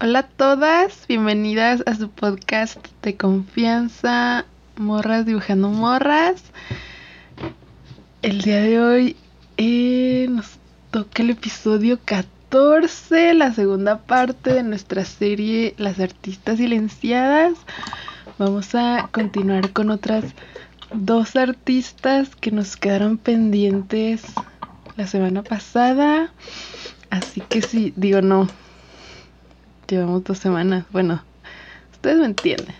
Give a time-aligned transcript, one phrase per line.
[0.00, 4.46] Hola a todas, bienvenidas a su podcast de confianza,
[4.76, 6.42] Morras dibujando morras.
[8.22, 9.16] El día de hoy
[9.58, 10.58] eh, nos
[10.90, 17.58] toca el episodio 14, la segunda parte de nuestra serie Las artistas silenciadas.
[18.38, 20.24] Vamos a continuar con otras
[20.92, 24.22] dos artistas que nos quedaron pendientes
[24.96, 26.32] la semana pasada.
[27.10, 28.48] Así que sí, digo no.
[29.88, 30.84] Llevamos dos semanas.
[30.90, 31.22] Bueno,
[31.92, 32.74] ustedes me entienden.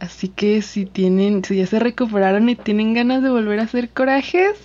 [0.00, 3.88] Así que si tienen, si ya se recuperaron y tienen ganas de volver a hacer
[3.90, 4.56] corajes,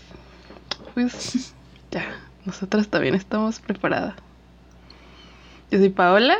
[0.93, 1.53] pues
[1.91, 2.05] ya,
[2.45, 4.15] nosotras también estamos preparadas.
[5.71, 6.35] Yo soy Paola.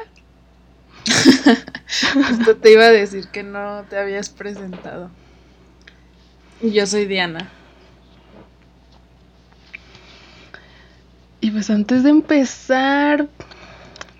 [2.31, 5.11] Esto te iba a decir que no te habías presentado.
[6.61, 7.49] Y yo soy Diana.
[11.41, 13.29] Y pues antes de empezar,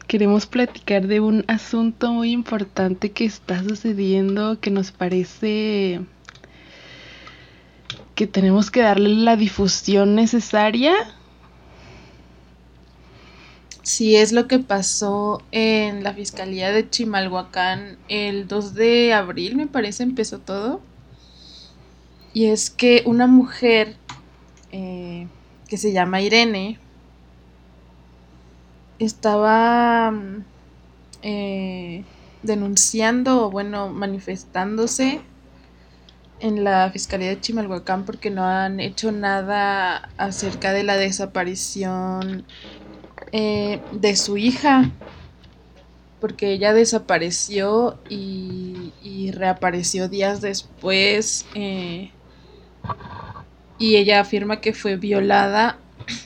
[0.07, 6.01] queremos platicar de un asunto muy importante que está sucediendo, que nos parece
[8.15, 10.93] que tenemos que darle la difusión necesaria.
[13.81, 19.67] Sí, es lo que pasó en la Fiscalía de Chimalhuacán el 2 de abril, me
[19.67, 20.81] parece, empezó todo.
[22.33, 23.95] Y es que una mujer
[24.71, 25.27] eh,
[25.67, 26.79] que se llama Irene
[28.99, 30.13] estaba
[31.21, 32.03] eh,
[32.43, 35.21] denunciando o bueno, manifestándose
[36.39, 42.45] en la Fiscalía de Chimalhuacán porque no han hecho nada acerca de la desaparición
[43.31, 44.91] eh, de su hija.
[46.19, 51.45] Porque ella desapareció y, reapareció días después.
[51.55, 52.11] Eh,
[53.77, 55.77] y ella afirma que fue violada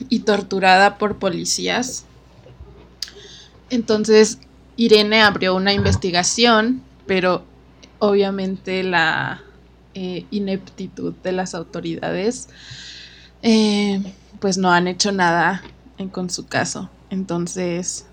[0.08, 2.04] y torturada por policías.
[3.70, 4.38] Entonces
[4.76, 7.44] Irene abrió una investigación, pero
[7.98, 9.42] obviamente la
[9.94, 12.48] eh, ineptitud de las autoridades
[13.42, 14.02] eh,
[14.40, 15.62] pues no han hecho nada
[16.10, 16.90] con su caso.
[17.10, 18.06] Entonces,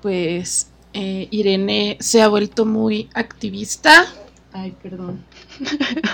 [0.00, 4.06] pues eh, Irene se ha vuelto muy activista.
[4.52, 5.24] Ay, perdón.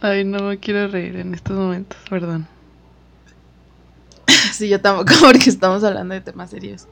[0.00, 2.46] Ay, no me quiero reír en estos momentos, perdón.
[4.52, 6.86] sí, yo tampoco, porque estamos hablando de temas serios.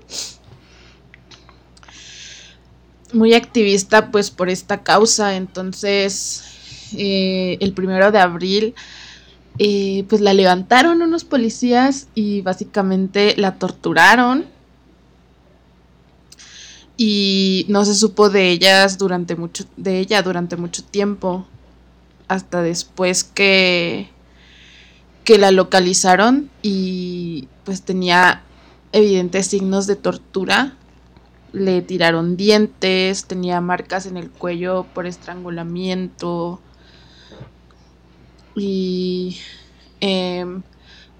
[3.12, 5.36] Muy activista, pues, por esta causa.
[5.36, 8.74] Entonces, eh, el primero de abril,
[9.58, 14.46] eh, pues la levantaron unos policías y básicamente la torturaron.
[17.04, 21.44] Y no se supo de ellas durante mucho, de ella durante mucho tiempo
[22.28, 24.08] hasta después que,
[25.24, 28.44] que la localizaron y pues tenía
[28.92, 30.76] evidentes signos de tortura.
[31.52, 36.60] Le tiraron dientes, tenía marcas en el cuello por estrangulamiento.
[38.54, 39.38] Y
[39.98, 40.62] em,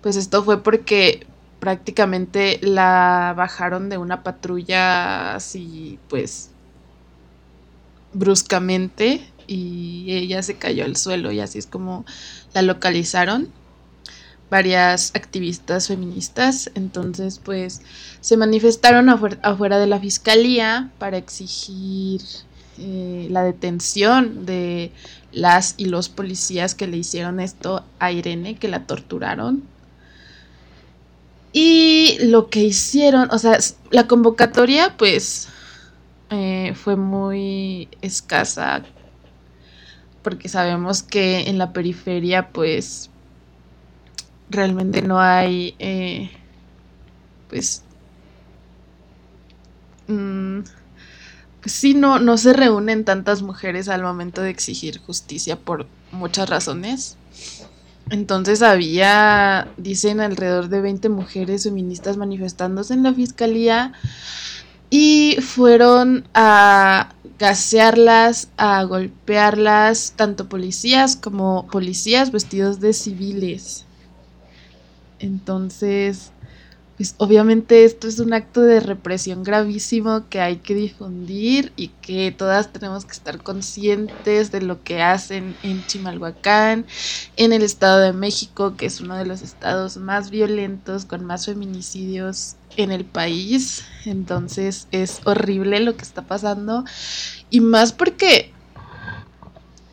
[0.00, 1.26] pues esto fue porque
[1.62, 6.50] prácticamente la bajaron de una patrulla así pues
[8.12, 12.04] bruscamente y ella se cayó al suelo y así es como
[12.52, 13.48] la localizaron
[14.50, 16.72] varias activistas feministas.
[16.74, 17.80] Entonces, pues
[18.20, 22.22] se manifestaron afuera, de la fiscalía para exigir
[22.78, 24.90] eh, la detención de
[25.30, 29.62] las y los policías que le hicieron esto a Irene, que la torturaron.
[31.52, 33.58] Y lo que hicieron, o sea,
[33.90, 35.48] la convocatoria, pues,
[36.30, 38.82] eh, fue muy escasa
[40.22, 43.10] porque sabemos que en la periferia pues
[44.48, 46.30] realmente no hay eh,
[47.48, 47.82] pues
[50.06, 50.60] mm,
[51.60, 56.48] pues sí no no se reúnen tantas mujeres al momento de exigir justicia por muchas
[56.48, 57.16] razones
[58.12, 63.94] entonces había dicen alrededor de 20 mujeres feministas manifestándose en la fiscalía
[64.90, 73.86] y fueron a gasearlas, a golpearlas, tanto policías como policías vestidos de civiles.
[75.18, 76.32] Entonces,
[77.02, 82.30] pues obviamente esto es un acto de represión gravísimo que hay que difundir y que
[82.30, 86.86] todas tenemos que estar conscientes de lo que hacen en Chimalhuacán,
[87.36, 91.46] en el Estado de México, que es uno de los estados más violentos, con más
[91.46, 93.84] feminicidios en el país.
[94.04, 96.84] Entonces es horrible lo que está pasando.
[97.50, 98.52] Y más porque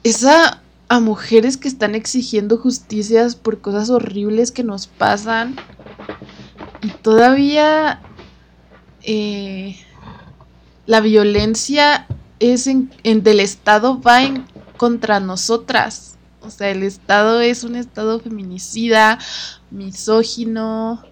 [0.03, 5.55] esa a mujeres que están exigiendo justicias por cosas horribles que nos pasan.
[7.01, 8.01] Todavía
[9.03, 9.77] eh,
[10.85, 12.07] la violencia
[12.39, 14.45] es en, del Estado va en
[14.77, 16.17] contra nosotras.
[16.41, 19.19] O sea, el Estado es un Estado feminicida,
[19.71, 21.03] misógino,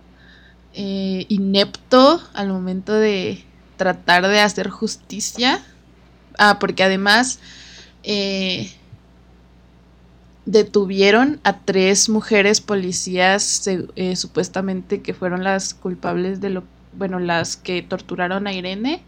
[0.73, 3.43] eh, inepto al momento de
[3.75, 5.63] tratar de hacer justicia.
[6.37, 7.39] Ah, porque además
[8.03, 8.71] eh,
[10.47, 16.63] detuvieron a tres mujeres policías eh, supuestamente que fueron las culpables de lo,
[16.93, 19.03] bueno, las que torturaron a Irene.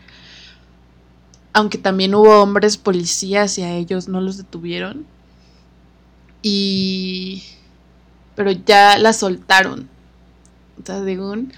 [1.53, 5.06] Aunque también hubo hombres policías y a ellos no los detuvieron.
[6.44, 7.44] Y...
[8.35, 9.89] Pero ya la soltaron.
[10.81, 11.53] O sea, según...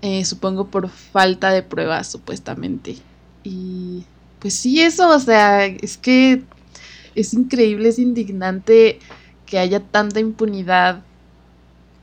[0.00, 2.98] Eh, supongo por falta de pruebas, supuestamente.
[3.42, 4.04] Y
[4.38, 6.44] pues sí, eso, o sea, es que
[7.20, 8.98] es increíble, es indignante
[9.46, 11.02] que haya tanta impunidad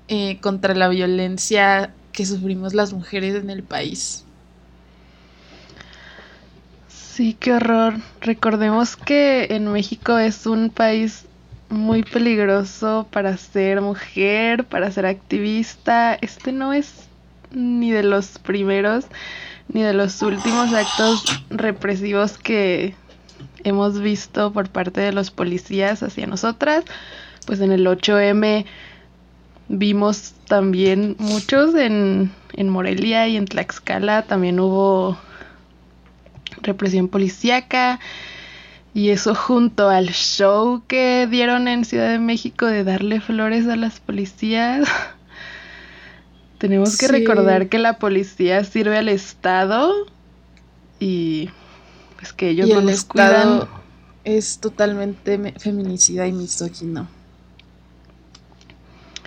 [0.08, 4.26] eh, contra la violencia que sufrimos las mujeres en el país.
[6.88, 7.96] Sí, qué horror.
[8.20, 11.26] Recordemos que en México es un país
[11.70, 16.16] muy peligroso para ser mujer, para ser activista.
[16.16, 17.08] Este no es
[17.52, 19.06] ni de los primeros
[19.68, 22.96] ni de los últimos actos represivos que
[23.66, 26.86] hemos visto por parte de los policías hacia nosotras.
[27.46, 28.66] Pues en el 8M
[29.68, 35.18] vimos también muchos en, en Morelia y en Tlaxcala también hubo
[36.62, 38.00] represión policíaca.
[38.94, 43.76] Y eso junto al show que dieron en Ciudad de México de darle flores a
[43.76, 44.88] las policías.
[46.60, 49.92] Tenemos que recordar que la policía sirve al Estado
[51.00, 51.50] y
[52.18, 53.68] pues que ellos no el Estado
[54.24, 57.08] Es totalmente feminicida y misógino.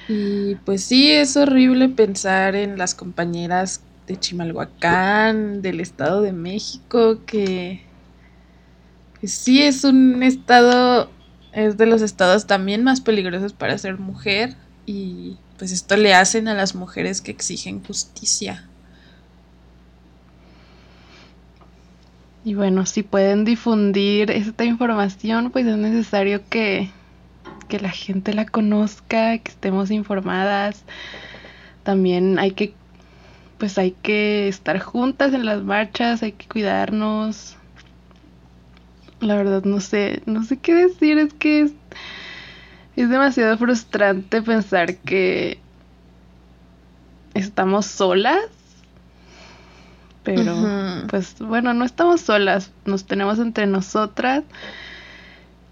[0.08, 7.20] Y pues sí, es horrible pensar en las compañeras de Chimalhuacán, del Estado de México,
[7.26, 7.82] que,
[9.22, 11.10] sí es un estado,
[11.52, 14.56] es de los estados también más peligrosos para ser mujer
[14.86, 18.67] y pues esto le hacen a las mujeres que exigen justicia.
[22.44, 26.90] Y bueno, si pueden difundir esta información, pues es necesario que,
[27.68, 30.84] que la gente la conozca, que estemos informadas.
[31.82, 32.74] También hay que
[33.58, 37.56] pues hay que estar juntas en las marchas, hay que cuidarnos.
[39.20, 45.58] La verdad no sé, no sé qué decir, es que es, demasiado frustrante pensar que
[47.34, 48.44] estamos solas.
[50.34, 50.54] Pero
[51.08, 54.44] pues bueno, no estamos solas, nos tenemos entre nosotras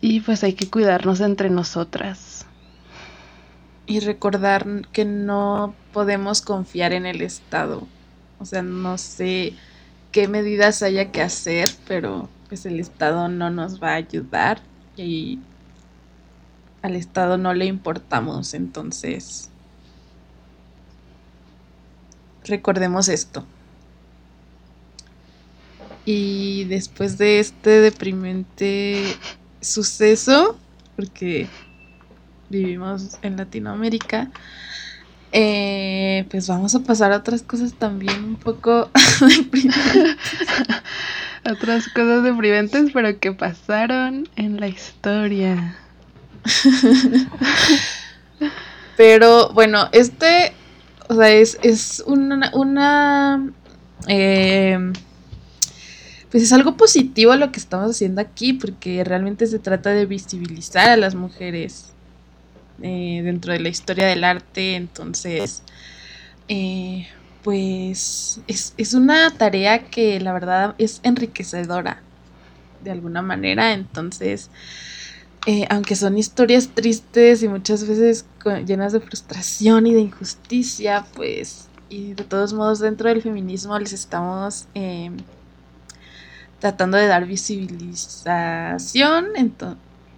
[0.01, 2.47] y pues hay que cuidarnos entre nosotras.
[3.87, 7.87] Y recordar que no podemos confiar en el Estado.
[8.39, 9.53] O sea, no sé
[10.11, 14.61] qué medidas haya que hacer, pero pues el Estado no nos va a ayudar
[14.97, 15.39] y
[16.81, 18.55] al Estado no le importamos.
[18.55, 19.51] Entonces,
[22.45, 23.45] recordemos esto.
[26.07, 29.03] Y después de este deprimente
[29.61, 30.57] suceso,
[30.95, 31.49] porque
[32.49, 34.31] vivimos en Latinoamérica,
[35.33, 38.89] eh, pues vamos a pasar a otras cosas también un poco
[39.21, 40.17] deprimentes.
[41.45, 45.77] otras cosas deprimentes, pero que pasaron en la historia.
[48.97, 50.53] pero bueno, este,
[51.09, 53.53] o sea, es, es una, una
[54.07, 54.93] eh,
[56.31, 60.91] pues es algo positivo lo que estamos haciendo aquí, porque realmente se trata de visibilizar
[60.91, 61.93] a las mujeres
[62.83, 64.75] eh, dentro de la historia del arte.
[64.75, 65.63] Entonces,
[66.49, 67.07] eh,
[67.43, 72.03] pues es, una tarea que la verdad es enriquecedora
[72.83, 73.73] de alguna manera.
[73.73, 74.51] Entonces,
[75.47, 78.27] eh, aunque son historias tristes y muchas veces
[78.67, 83.93] llenas de frustración y de injusticia, pues, y de todos modos dentro del feminismo les
[83.93, 84.67] estamos
[86.67, 89.27] tratando de dar visibilización.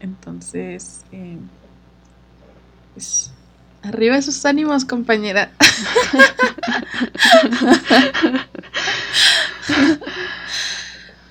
[0.00, 1.05] entonces,
[2.95, 3.31] pues,
[3.83, 5.50] arriba esos ánimos, compañera.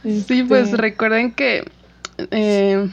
[0.03, 0.77] sí, pues este.
[0.77, 1.67] recuerden que,
[2.29, 2.87] eh,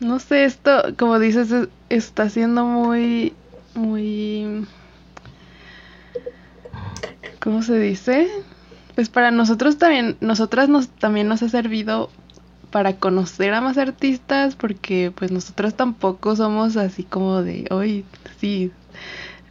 [0.00, 1.54] no sé, esto, como dices,
[1.88, 3.32] está siendo muy,
[3.74, 4.66] muy,
[7.38, 8.28] ¿cómo se dice?
[8.94, 12.10] Pues para nosotros también, nosotras nos, también nos ha servido
[12.70, 18.04] para conocer a más artistas, porque pues nosotros tampoco somos así como de, hoy
[18.38, 18.70] sí,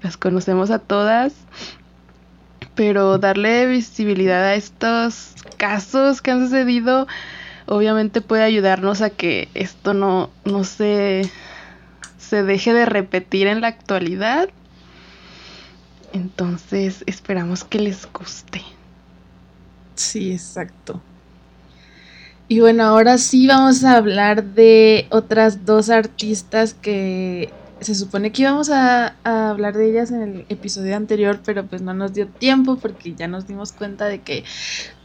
[0.01, 1.33] las conocemos a todas,
[2.75, 7.07] pero darle visibilidad a estos casos que han sucedido,
[7.65, 11.29] obviamente puede ayudarnos a que esto no, no se,
[12.17, 14.49] se deje de repetir en la actualidad.
[16.13, 18.63] Entonces esperamos que les guste.
[19.99, 21.01] Sí, exacto.
[22.47, 27.51] Y bueno, ahora sí vamos a hablar de otras dos artistas que
[27.81, 31.93] se supone que íbamos a, hablar de ellas en el episodio anterior, pero pues no
[31.93, 34.45] nos dio tiempo porque ya nos dimos cuenta de que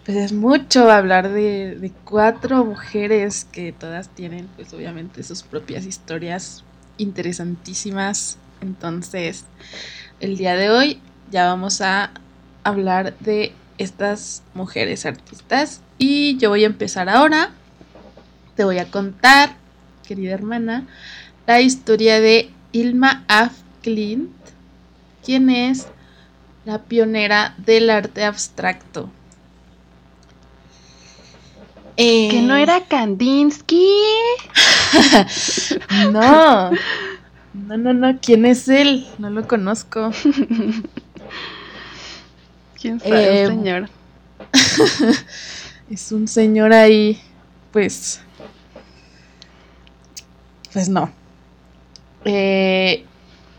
[0.04, 5.86] pues es mucho hablar de, de cuatro mujeres que todas tienen pues obviamente sus propias
[5.86, 6.62] historias
[6.98, 8.38] interesantísimas.
[8.60, 9.44] Entonces,
[10.20, 11.00] el día de hoy
[11.32, 12.12] ya vamos a
[12.62, 17.50] hablar de estas mujeres artistas y yo voy a empezar ahora.
[18.56, 19.56] Te voy a contar,
[20.06, 20.86] querida hermana,
[21.46, 23.52] la historia de Ilma Af
[23.82, 24.30] Klint,
[25.24, 25.86] quien es
[26.64, 29.10] la pionera del arte abstracto.
[31.96, 33.88] ¿Que no eh, era Kandinsky?
[36.10, 36.70] no.
[37.52, 38.18] No, no, no.
[38.20, 39.06] ¿Quién es él?
[39.18, 40.10] No lo conozco.
[42.84, 43.88] ¿Quién sabe, eh, señor?
[45.90, 47.18] es un señor ahí,
[47.72, 48.20] pues.
[50.70, 51.10] Pues no.
[52.26, 53.06] Eh,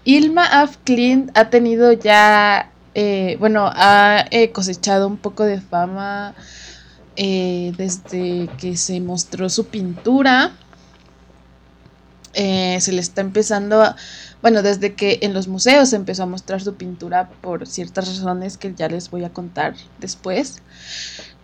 [0.03, 2.69] Ilma Af Clint ha tenido ya.
[2.93, 6.35] Eh, bueno, ha eh, cosechado un poco de fama
[7.15, 10.51] desde que se mostró su pintura.
[12.35, 13.95] Se le está empezando.
[14.41, 18.57] Bueno, desde que en los museos se empezó a mostrar su pintura por ciertas razones
[18.57, 20.61] que ya les voy a contar después.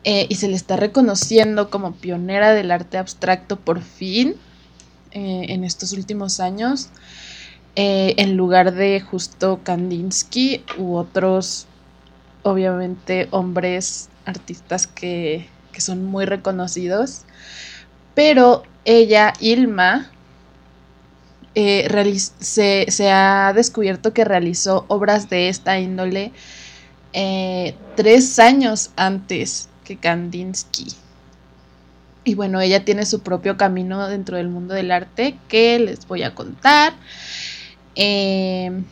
[0.03, 4.35] Eh, y se le está reconociendo como pionera del arte abstracto por fin
[5.11, 6.89] eh, en estos últimos años,
[7.75, 11.67] eh, en lugar de justo Kandinsky u otros,
[12.41, 17.21] obviamente, hombres artistas que, que son muy reconocidos.
[18.15, 20.10] Pero ella, Ilma,
[21.53, 26.31] se, se, ha descubierto que realizó obras de esta índole
[27.95, 29.67] tres años antes
[29.97, 30.87] Kandinsky.
[32.23, 36.23] Y bueno, ella tiene su propio camino dentro del mundo del arte que les voy
[36.23, 36.93] a contar.
[37.95, 38.83] Em,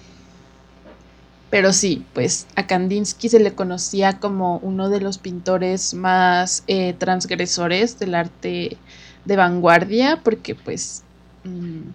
[1.50, 6.94] pero sí, pues a Kandinsky se le conocía como uno de los pintores más eh,
[6.94, 8.78] transgresores del arte
[9.26, 11.04] de vanguardia, porque pues
[11.44, 11.90] mm,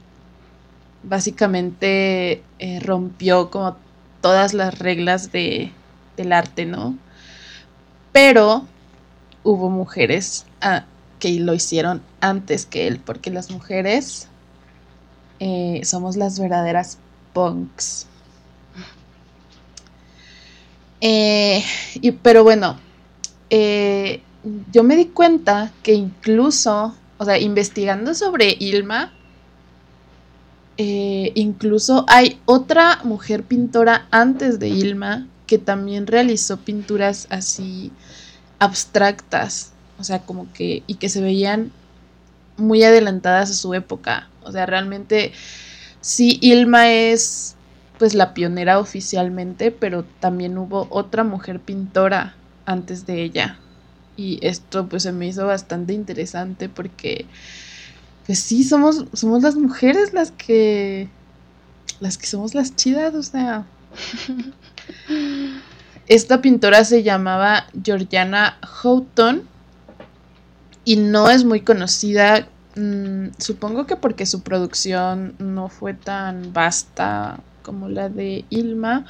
[1.05, 3.77] básicamente eh, rompió como
[4.21, 5.73] todas las reglas de,
[6.17, 6.97] del arte, ¿no?
[8.13, 8.67] Pero
[9.43, 10.85] hubo mujeres ah,
[11.19, 14.29] que lo hicieron antes que él, porque las mujeres
[15.41, 16.99] eh, somos las verdaderas
[17.33, 18.07] punks.
[21.01, 21.63] Eh,
[22.23, 22.79] pero bueno,
[24.73, 29.13] yo me di cuenta que incluso, o sea, investigando sobre Ilma,
[30.77, 37.93] incluso hay otra mujer pintora antes de Ilma que también realizó pinturas así
[38.59, 41.71] abstractas, o sea, como que, y que se veían
[42.57, 44.29] muy adelantadas a su época.
[44.43, 45.33] O sea, realmente
[46.01, 47.57] sí, Ilma es
[47.99, 52.35] pues la pionera oficialmente, pero también hubo otra mujer pintora
[52.67, 53.59] antes de ella.
[54.17, 57.27] Y esto pues se me hizo bastante interesante porque
[58.27, 61.09] pues sí, somos, somos las mujeres las que
[62.01, 63.67] las que somos las chidas, o sea.
[66.07, 69.43] Esta pintora se llamaba Georgiana Houghton
[70.85, 77.41] y no es muy conocida, mm, supongo que porque su producción no fue tan vasta
[77.63, 79.07] como la de Ilma,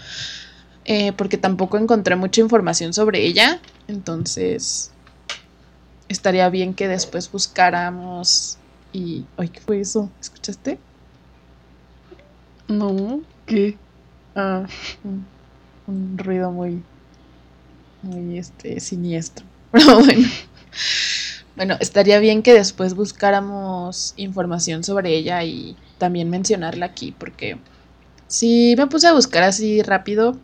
[0.84, 4.92] eh, porque tampoco encontré mucha información sobre ella, entonces
[6.08, 8.58] estaría bien que después buscáramos
[8.94, 9.26] y...
[9.36, 10.10] ¡Ay, qué fue eso!
[10.20, 10.78] ¿Escuchaste?
[12.68, 13.76] No, ¿qué?
[14.34, 14.66] Ah,
[15.86, 16.82] un ruido muy,
[18.02, 19.44] muy este, siniestro.
[19.72, 20.28] Pero bueno.
[21.56, 27.58] Bueno, estaría bien que después buscáramos información sobre ella y también mencionarla aquí, porque
[28.26, 30.36] sí me puse a buscar así rápido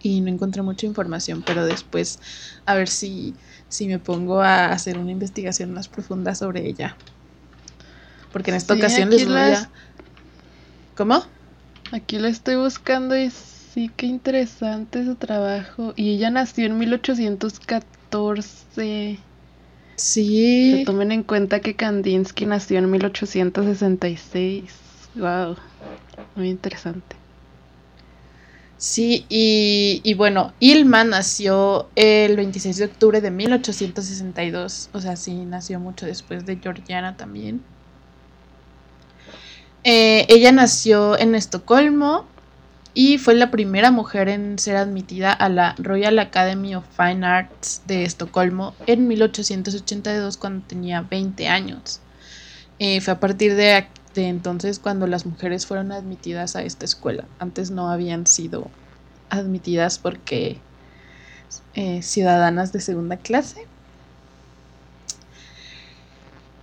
[0.00, 2.20] y no encontré mucha información, pero después
[2.66, 3.34] a ver si,
[3.68, 6.96] si me pongo a hacer una investigación más profunda sobre ella.
[8.32, 9.70] Porque en esta ocasión les voy a...
[10.96, 11.24] ¿Cómo?
[11.92, 13.30] Aquí la estoy buscando y
[13.72, 15.92] Sí, qué interesante su trabajo.
[15.94, 19.20] Y ella nació en 1814.
[19.94, 20.82] Sí.
[20.84, 24.72] tomen en cuenta que Kandinsky nació en 1866.
[25.14, 25.54] Wow,
[26.34, 27.14] muy interesante.
[28.76, 35.44] Sí, y, y, bueno, Ilma nació el 26 de octubre de 1862, o sea, sí,
[35.44, 37.62] nació mucho después de Georgiana también.
[39.84, 42.26] Eh, ella nació en Estocolmo
[42.92, 47.82] y fue la primera mujer en ser admitida a la Royal Academy of Fine Arts
[47.86, 52.00] de Estocolmo en 1882 cuando tenía 20 años.
[52.78, 57.24] Eh, fue a partir de, entonces cuando las mujeres fueron admitidas a esta escuela.
[57.38, 58.70] Antes no habían sido
[59.30, 60.58] admitidas porque
[61.74, 63.66] eh, ciudadanas de segunda clase.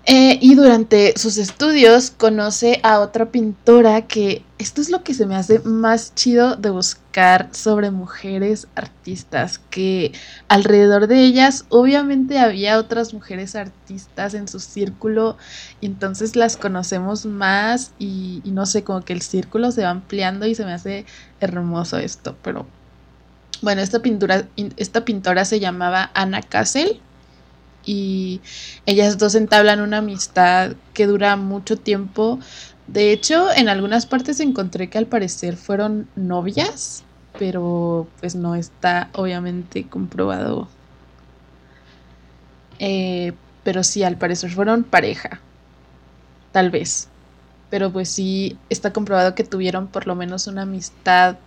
[0.10, 5.26] Eh, y durante sus estudios conoce a otra pintora que esto es lo que se
[5.26, 10.14] me hace más chido de buscar sobre mujeres artistas, que
[10.48, 15.36] alrededor de ellas obviamente había otras mujeres artistas en su círculo
[15.82, 20.48] y entonces las conocemos más y, no sé, como que el círculo se va ampliando
[20.48, 21.06] y se me hace
[21.42, 22.66] hermoso esto, pero
[23.62, 24.48] bueno, esta pintura,
[24.78, 27.02] esta pintora se llamaba Anna Kassel
[27.88, 28.42] y
[28.86, 32.38] ellas dos entablan una amistad que dura mucho tiempo.
[32.86, 37.04] De hecho, en algunas partes encontré que al parecer fueron novias,
[37.40, 40.68] pero pues no está obviamente comprobado.
[42.80, 45.40] Eh, pero sí, al parecer fueron pareja.
[46.52, 47.08] Tal vez.
[47.70, 51.38] Pero pues sí, está comprobado que tuvieron por lo menos una amistad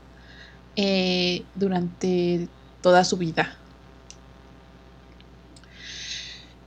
[0.76, 2.48] eh, durante
[2.82, 3.59] toda su vida.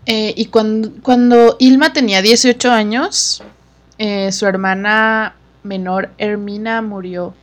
[0.05, 3.41] Eh, y cuando, cuando, Ilma tenía 18 años,
[3.97, 7.33] eh, su hermana menor Hermina murió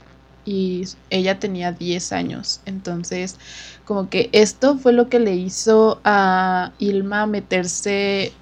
[0.45, 2.61] y ella tenía 10 años.
[2.67, 3.39] Entonces,
[3.85, 8.33] como que esto fue lo que le hizo a Ilma meterse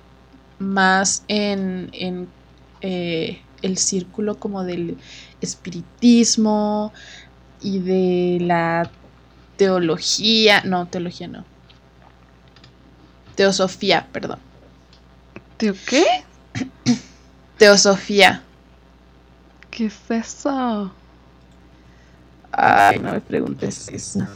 [0.58, 2.28] más en, en
[2.80, 4.96] eh, el círculo como del
[5.40, 6.92] espiritismo
[7.60, 8.90] y de la
[9.56, 11.44] teología, no, teología no,
[13.38, 14.40] Teosofía, perdón.
[15.58, 16.04] ¿Teo qué?
[17.56, 18.42] Teosofía.
[19.70, 20.92] ¿Qué es eso?
[22.50, 24.26] Ay, no me preguntes eso.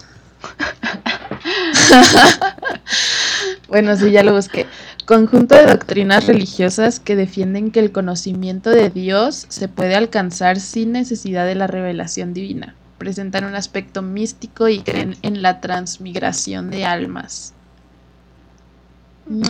[3.68, 4.68] bueno, sí, ya lo busqué.
[5.04, 10.92] Conjunto de doctrinas religiosas que defienden que el conocimiento de Dios se puede alcanzar sin
[10.92, 12.76] necesidad de la revelación divina.
[12.98, 17.52] Presentan un aspecto místico y creen en la transmigración de almas.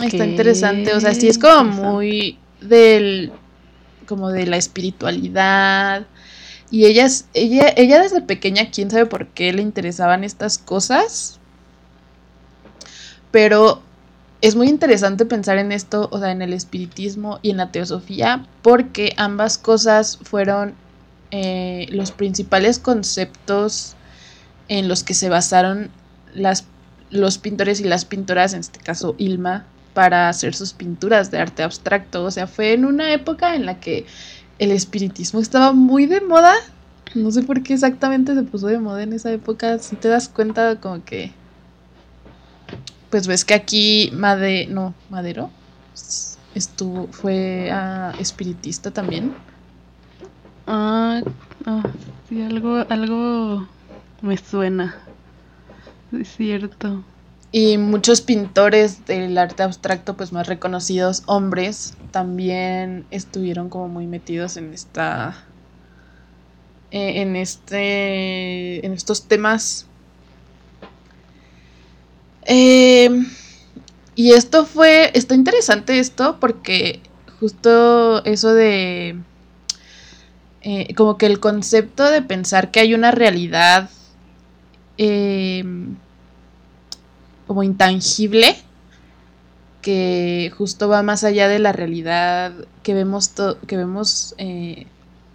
[0.03, 3.31] Está interesante, o sea, sí es como muy del
[4.05, 6.05] como de la espiritualidad.
[6.69, 11.39] Y ella, ella, ella desde pequeña, quién sabe por qué le interesaban estas cosas.
[13.31, 13.81] Pero
[14.41, 18.45] es muy interesante pensar en esto, o sea, en el espiritismo y en la teosofía,
[18.61, 20.73] porque ambas cosas fueron
[21.31, 23.95] eh, los principales conceptos
[24.67, 25.91] en los que se basaron
[26.33, 26.65] las
[27.13, 31.63] los pintores y las pintoras, en este caso Ilma, para hacer sus pinturas de arte
[31.63, 32.23] abstracto.
[32.23, 34.05] O sea, fue en una época en la que
[34.59, 36.53] el espiritismo estaba muy de moda.
[37.15, 39.77] No sé por qué exactamente se puso de moda en esa época.
[39.79, 41.31] Si te das cuenta, como que.
[43.09, 44.67] Pues ves que aquí Made.
[44.67, 45.51] No, Madero.
[46.55, 47.07] Estuvo.
[47.11, 47.71] Fue
[48.19, 49.33] espiritista también.
[50.65, 51.21] Ah,
[51.65, 51.83] ah,
[52.29, 53.67] sí, algo, algo
[54.21, 54.95] me suena.
[56.19, 57.03] Es cierto.
[57.51, 64.57] Y muchos pintores del arte abstracto, pues más reconocidos, hombres, también estuvieron como muy metidos
[64.57, 65.43] en esta.
[66.91, 68.85] Eh, en este.
[68.85, 69.87] en estos temas.
[72.45, 73.27] Em,
[74.15, 75.11] y esto fue.
[75.13, 77.01] Está interesante esto porque
[77.39, 79.19] justo eso de.
[80.61, 83.89] Eh, como que el concepto de pensar que hay una realidad
[84.97, 85.63] eh,
[87.53, 88.55] como intangible
[89.83, 93.31] que justo va más allá de la realidad que vemos,
[93.67, 94.87] que vemos eh,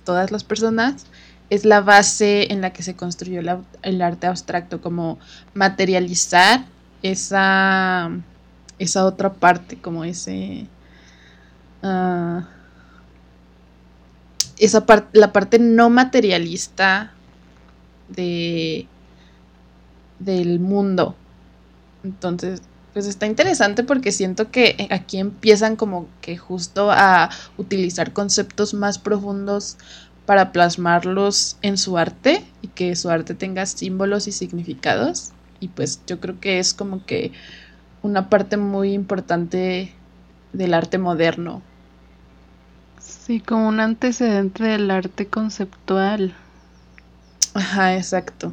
[0.03, 1.07] todas las personas,
[1.49, 3.41] es la base en la que se construyó
[3.83, 5.21] el arte abstracto, como
[5.55, 6.65] materializar
[7.05, 8.11] esa,
[8.81, 10.67] esa otra parte, como ese...
[11.85, 12.49] Ah,
[14.59, 17.13] esa parte, la parte no materialista
[18.09, 18.89] de,
[20.19, 21.15] del mundo.
[22.05, 28.75] Entonces, pues está interesante porque siento que aquí empiezan como que justo a utilizar conceptos
[28.75, 29.77] más profundos
[30.27, 35.33] para plasmarlos en su arte y que su arte tenga símbolos y significados.
[35.61, 37.33] Y pues yo creo que es como que
[38.03, 39.93] una parte muy importante
[40.53, 41.63] del arte moderno.
[43.01, 46.35] Sí, como un antecedente del arte conceptual.
[47.55, 48.53] Ajá, exacto.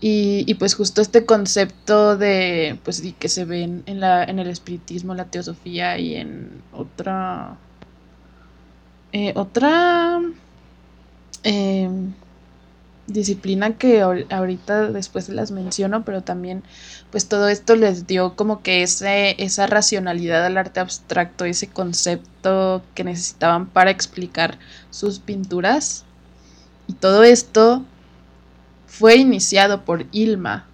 [0.00, 4.46] Y, y, pues justo este concepto de, pues que se ve en, la, en el
[4.46, 7.56] espiritismo, la teosofía y en otra,
[9.12, 10.20] eh, otra
[11.42, 11.90] eh,
[13.08, 16.62] disciplina que ahorita después las menciono, pero también
[17.10, 22.82] pues todo esto les dio como que ese, esa racionalidad al arte abstracto, ese concepto
[22.94, 24.58] que necesitaban para explicar
[24.90, 26.04] sus pinturas.
[26.86, 27.84] Y todo esto
[28.88, 30.66] fue iniciado por Ilma,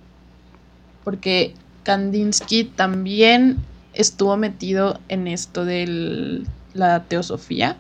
[1.03, 3.59] porque Kandinsky también
[3.93, 7.77] estuvo metido en esto de la teosofía.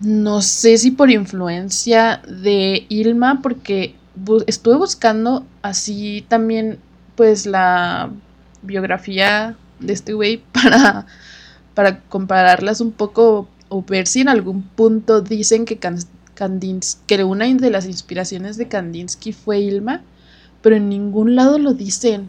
[0.00, 3.96] No sé si por influencia de Ilma, porque
[4.46, 6.78] estuve buscando así también
[7.16, 8.10] pues la
[8.62, 11.06] biografía de este güey para,
[11.74, 15.78] para compararlas un poco o ver si en algún punto dicen que
[16.34, 20.02] Kandinsky, que una de las inspiraciones de Kandinsky fue Ilma,
[20.62, 22.28] pero en ningún lado lo dicen.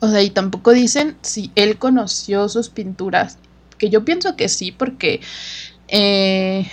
[0.00, 3.38] O sea, y tampoco dicen si él conoció sus pinturas,
[3.78, 5.20] que yo pienso que sí, porque
[5.88, 6.68] eh,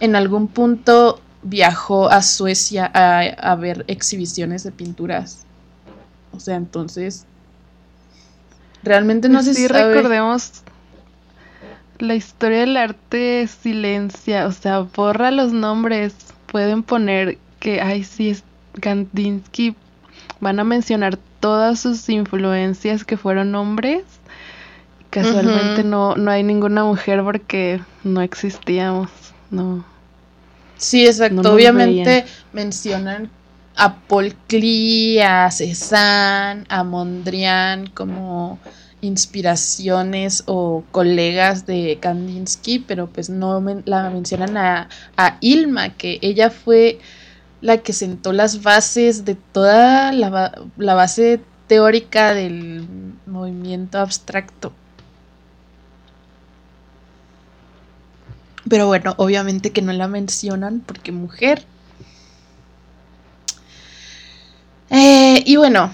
[0.00, 5.44] en algún punto viajó a Suecia a, a, ver exhibiciones de pinturas.
[6.32, 7.26] O sea, entonces
[8.82, 10.63] realmente no sé si recordemos
[11.98, 16.14] la historia del arte silencia, o sea, borra los nombres.
[16.46, 18.44] Pueden poner que, ay, sí, es
[18.80, 19.74] Kandinsky.
[20.40, 24.02] Van a mencionar todas sus influencias que fueron hombres.
[25.10, 29.08] Casualmente no, no hay ninguna mujer porque no existíamos,
[29.50, 29.84] no.
[30.76, 31.54] Sí, exacto.
[31.54, 33.30] Obviamente mencionan
[33.76, 38.58] a Paul Klee, a Cézanne, a Mondrian como
[39.04, 44.88] inspiraciones o colegas de Kandinsky, pero pues no la mencionan a,
[45.40, 46.98] Ilma, que ella fue
[47.60, 52.86] la que sentó las bases de toda la, la base teórica del
[53.26, 54.72] movimiento abstracto.
[58.68, 61.64] Pero bueno, obviamente que no la mencionan porque mujer.
[64.90, 65.92] Eh, y bueno,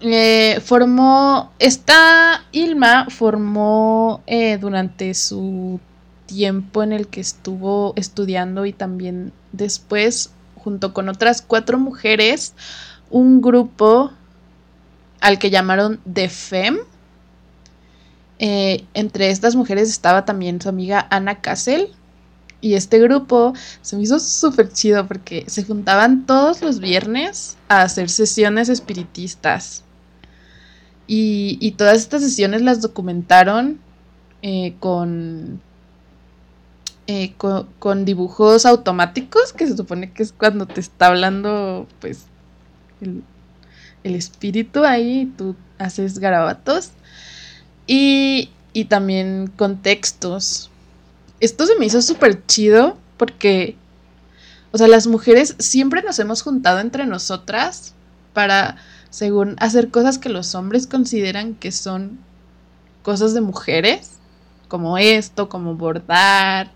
[0.00, 5.80] eh, formó, esta Ilma formó eh, durante su
[6.26, 12.54] tiempo en el que estuvo estudiando y también después, junto con otras cuatro mujeres,
[13.10, 14.12] un grupo
[15.20, 16.78] al que llamaron The Fem.
[18.38, 21.92] entre estas mujeres estaba también su amiga Ana Cassel.
[22.60, 27.82] Y este grupo se me hizo súper chido porque se juntaban todos los viernes a
[27.82, 29.84] hacer sesiones espiritistas.
[31.10, 33.80] Y, todas estas sesiones las documentaron
[34.42, 35.58] eh, con,
[37.06, 37.32] eh,
[37.78, 42.26] con, dibujos automáticos, que se supone que es cuando te está hablando, pues,
[43.00, 43.24] el,
[44.04, 46.90] espíritu ahí, tú haces garabatos.
[47.86, 50.70] Y, y también con textos.
[51.40, 53.76] Esto se me hizo súper chido porque,
[54.72, 57.94] o sea, las mujeres siempre nos hemos juntado entre nosotras
[58.34, 58.76] para
[59.10, 62.18] según hacer cosas que los hombres consideran que son
[63.02, 64.12] cosas de mujeres,
[64.68, 66.70] como esto, como bordar.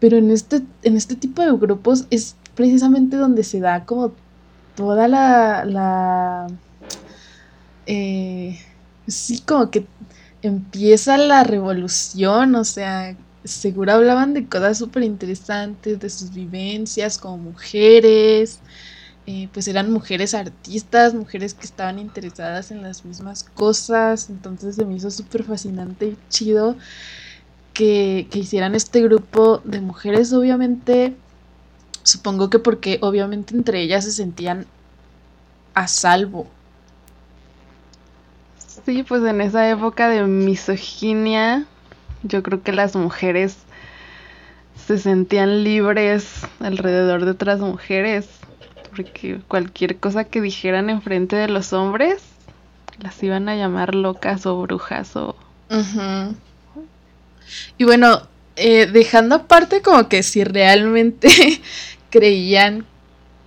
[0.00, 4.12] Pero en este, en este tipo de grupos es precisamente donde se da como
[4.74, 5.64] toda la...
[5.64, 6.46] la
[7.86, 8.58] eh,
[9.06, 9.86] sí, como que
[10.42, 17.38] empieza la revolución, o sea, seguro hablaban de cosas súper interesantes, de sus vivencias como
[17.38, 18.60] mujeres,
[19.26, 24.84] eh, pues eran mujeres artistas, mujeres que estaban interesadas en las mismas cosas, entonces se
[24.84, 26.76] me hizo súper fascinante y chido
[27.72, 31.14] que, que hicieran este grupo de mujeres, obviamente,
[32.02, 34.66] supongo que porque obviamente entre ellas se sentían
[35.74, 36.48] a salvo.
[38.84, 41.66] Sí, pues en esa época de misoginia,
[42.24, 43.58] yo creo que las mujeres
[44.86, 48.28] se sentían libres alrededor de otras mujeres
[48.94, 52.22] porque cualquier cosa que dijeran enfrente de los hombres
[52.98, 55.34] las iban a llamar locas o brujas o...
[57.78, 58.22] Y bueno,
[58.56, 61.28] eh, dejando aparte como que si realmente
[62.10, 62.84] creían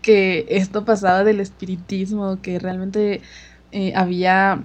[0.01, 3.21] que esto pasaba del espiritismo, que realmente
[3.71, 4.63] eh, había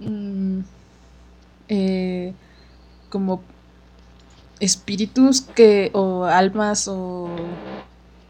[0.00, 0.60] mm,
[1.68, 2.34] eh,
[3.08, 3.42] como
[4.60, 7.28] espíritus que o almas o,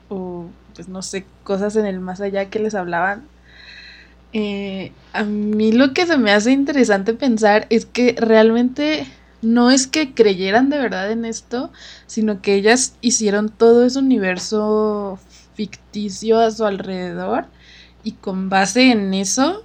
[0.08, 3.26] o pues no sé, cosas en el más allá que les hablaban.
[4.32, 9.06] Eh, a mí lo que se me hace interesante pensar es que realmente
[9.42, 11.70] no es que creyeran de verdad en esto,
[12.06, 15.18] sino que ellas hicieron todo ese universo
[15.54, 17.46] ficticio a su alrededor
[18.02, 19.62] y con base en eso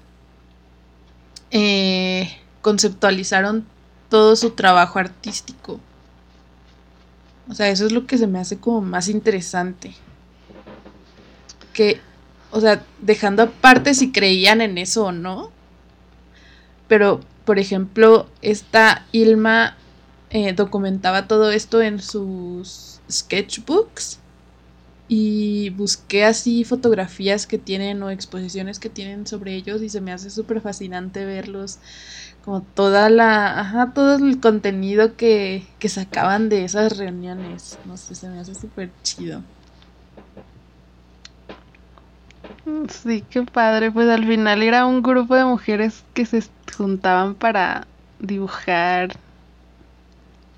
[1.52, 2.30] eh,
[2.62, 3.66] conceptualizaron
[4.10, 5.80] todo su trabajo artístico.
[7.50, 9.96] O sea, eso es lo que se me hace como más interesante.
[11.80, 12.02] Que
[12.52, 15.50] o sea, dejando aparte si creían en eso o no.
[16.90, 19.78] Pero, por ejemplo, esta Ilma
[20.30, 24.20] eh, documentaba todo esto en sus sketchbooks
[25.08, 30.12] y busqué así fotografías que tienen o exposiciones que tienen sobre ellos y se me
[30.12, 31.80] hace súper fascinante verlos
[32.46, 38.14] como toda la ajá, todo el contenido que, que sacaban de esas reuniones no sé
[38.14, 39.42] se me hace súper chido
[42.90, 43.92] Sí, qué padre.
[43.92, 46.44] Pues al final era un grupo de mujeres que se
[46.76, 47.88] juntaban para
[48.20, 49.16] dibujar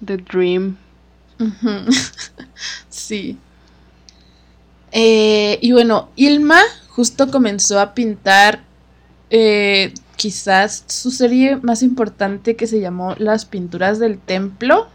[0.03, 0.77] The Dream.
[2.89, 3.37] sí.
[4.91, 8.61] Eh, y bueno, Ilma justo comenzó a pintar
[9.29, 14.87] eh, quizás su serie más importante que se llamó Las Pinturas del Templo,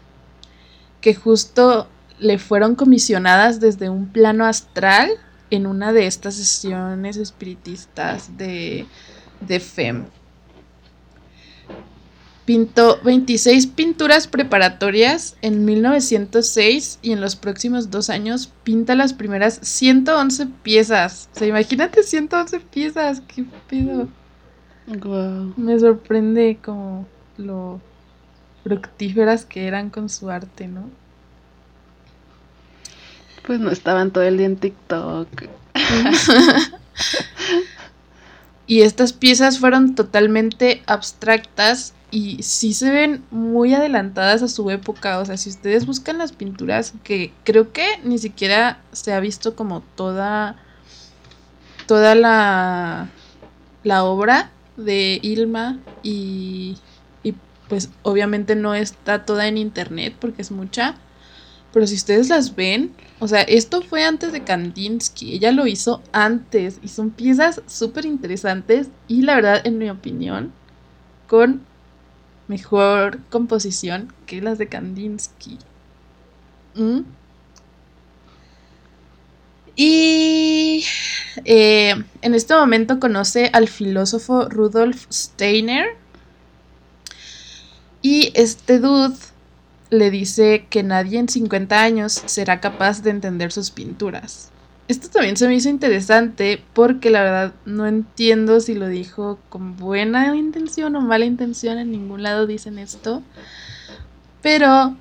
[1.01, 1.87] que justo
[2.19, 5.09] le fueron comisionadas desde un plano astral
[5.49, 8.85] en una de estas sesiones espiritistas de,
[9.41, 10.05] de FEM.
[12.45, 19.59] Pintó 26 pinturas preparatorias en 1906 y en los próximos dos años pinta las primeras
[19.61, 21.29] 111 piezas.
[21.35, 24.07] O sea, imagínate 111 piezas, qué pedo.
[25.57, 27.05] Me sorprende como
[27.37, 27.81] lo
[28.63, 30.89] fructíferas que eran con su arte, ¿no?
[33.47, 35.29] Pues no estaban todo el día en TikTok.
[38.67, 45.19] y estas piezas fueron totalmente abstractas y sí se ven muy adelantadas a su época.
[45.19, 49.55] O sea, si ustedes buscan las pinturas, que creo que ni siquiera se ha visto
[49.55, 50.57] como toda.
[51.85, 53.07] toda la.
[53.85, 56.75] la obra de Ilma y.
[57.23, 57.33] y
[57.69, 60.95] pues obviamente no está toda en internet porque es mucha.
[61.71, 66.01] Pero si ustedes las ven, o sea, esto fue antes de Kandinsky, ella lo hizo
[66.11, 70.53] antes y son piezas súper interesantes y la verdad, en mi opinión,
[71.27, 71.61] con
[72.47, 75.57] mejor composición que las de Kandinsky.
[76.75, 77.01] ¿Mm?
[79.75, 80.83] Y
[81.45, 85.95] eh, en este momento conoce al filósofo Rudolf Steiner.
[88.01, 89.15] Y este dude
[89.89, 94.51] le dice que nadie en 50 años será capaz de entender sus pinturas.
[94.87, 99.75] Esto también se me hizo interesante porque la verdad no entiendo si lo dijo con
[99.75, 103.21] buena intención o mala intención, en ningún lado dicen esto.
[104.41, 104.95] Pero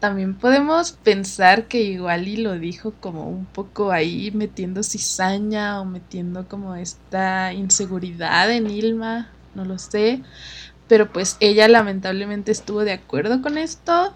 [0.00, 5.84] también podemos pensar que igual y lo dijo como un poco ahí metiendo cizaña o
[5.84, 10.22] metiendo como esta inseguridad en Ilma, no lo sé.
[10.88, 14.14] Pero pues ella lamentablemente estuvo de acuerdo con esto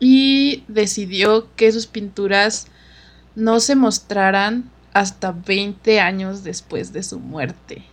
[0.00, 2.66] y decidió que sus pinturas
[3.36, 7.84] no se mostraran hasta 20 años después de su muerte.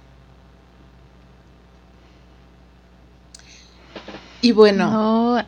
[4.41, 5.43] Y bueno,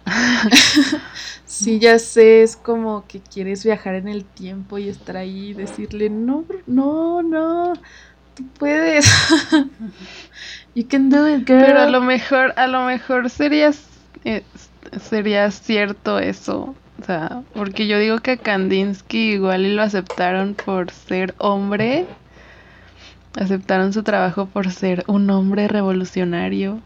[1.46, 5.54] sí, ya sé, es como que quieres viajar en el tiempo y estar ahí y
[5.54, 7.74] decirle, no, no, no,
[8.36, 9.08] tú puedes.
[10.76, 11.62] you can do it, girl.
[11.66, 13.84] Pero a lo mejor, a lo mejor serías,
[14.26, 14.44] eh,
[15.02, 16.76] sería cierto eso.
[17.02, 22.06] O sea, porque yo digo que a Kandinsky igual y lo aceptaron por ser hombre.
[23.40, 26.80] Aceptaron su trabajo por ser un hombre revolucionario.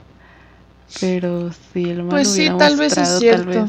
[0.99, 3.67] Pero si el Pues sí, tal vez es cierto.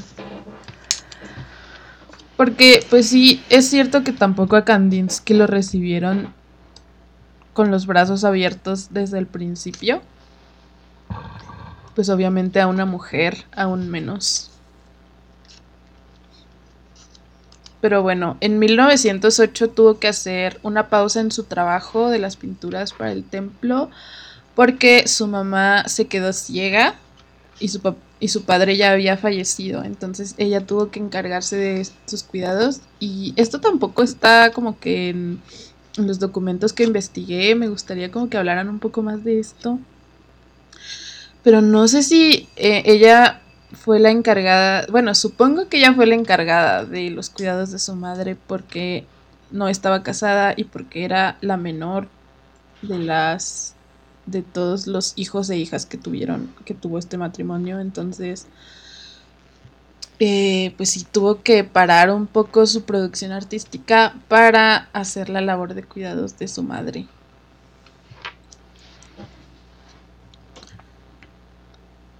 [2.36, 6.34] Porque, pues sí, es cierto que tampoco a Kandinsky lo recibieron
[7.52, 10.02] con los brazos abiertos desde el principio
[11.94, 14.50] pues obviamente a una mujer aún menos.
[17.80, 22.94] Pero bueno, en 1908 tuvo que hacer una pausa en su trabajo de las pinturas
[22.94, 23.90] para el templo
[24.54, 26.94] porque su mamá se quedó ciega
[27.60, 27.80] y su,
[28.20, 29.84] y su padre ya había fallecido.
[29.84, 35.42] Entonces ella tuvo que encargarse de sus cuidados y esto tampoco está como que en,
[35.98, 37.54] en los documentos que investigué.
[37.54, 39.78] Me gustaría como que hablaran un poco más de esto.
[41.44, 46.14] Pero no sé si eh, ella fue la encargada, bueno, supongo que ella fue la
[46.14, 49.06] encargada de los cuidados de su madre porque
[49.50, 52.08] no estaba casada y porque era la menor
[52.82, 53.74] de las
[54.26, 57.78] de todos los hijos e hijas que tuvieron, que tuvo este matrimonio.
[57.80, 58.46] Entonces,
[60.18, 65.74] eh, pues sí tuvo que parar un poco su producción artística para hacer la labor
[65.74, 67.06] de cuidados de su madre.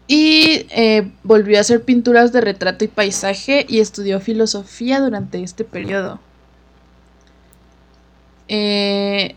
[0.07, 5.65] Y eh, volvió a hacer pinturas de retrato y paisaje y estudió filosofía durante este
[5.65, 6.21] periodo.
[8.49, 9.37] Eh,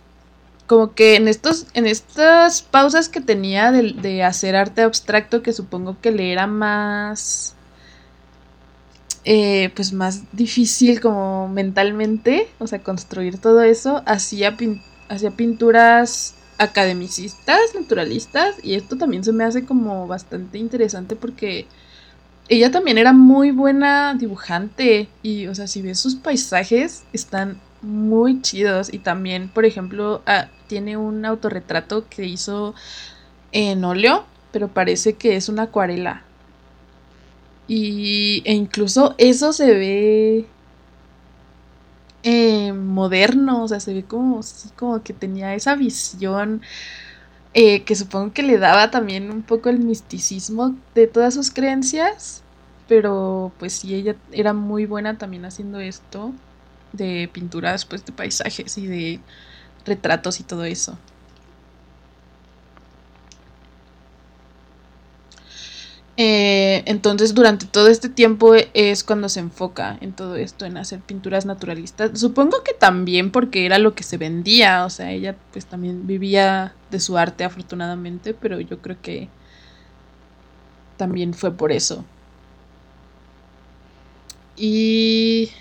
[0.68, 5.98] como que en estos en estas pausas que tenía de, hacer arte abstracto que supongo
[6.02, 7.56] que le era más
[9.24, 14.58] eh, pues más difícil como mentalmente o sea construir todo eso hacía
[15.08, 21.68] hacía pinturas academicistas naturalistas y esto también se me hace como bastante interesante porque
[22.50, 28.42] ella también era muy buena dibujante y o sea si ves sus paisajes están muy
[28.42, 32.76] chidos y también por ejemplo ah, tiene un autorretrato que hizo
[33.52, 36.24] en óleo, pero parece que es una acuarela.
[37.68, 40.46] Y, e incluso eso se ve
[42.30, 44.42] eh, moderno, o sea, se ve como,
[44.76, 46.62] como que tenía esa visión
[47.54, 52.44] eh, que supongo que le daba también un poco el misticismo de todas sus creencias,
[52.88, 56.34] pero pues sí, ella era muy buena también haciendo esto
[56.92, 59.22] de pinturas pues de paisajes y de
[59.86, 60.98] retratos y todo eso.
[66.20, 71.00] Eh, entonces durante todo este tiempo es cuando se enfoca en todo esto, en hacer
[71.00, 72.20] pinturas naturalistas.
[72.20, 76.74] Supongo que también porque era lo que se vendía, o sea, ella pues también vivía
[76.90, 79.30] de su arte afortunadamente, pero yo creo que
[80.98, 82.04] también fue por eso.
[84.56, 85.52] Y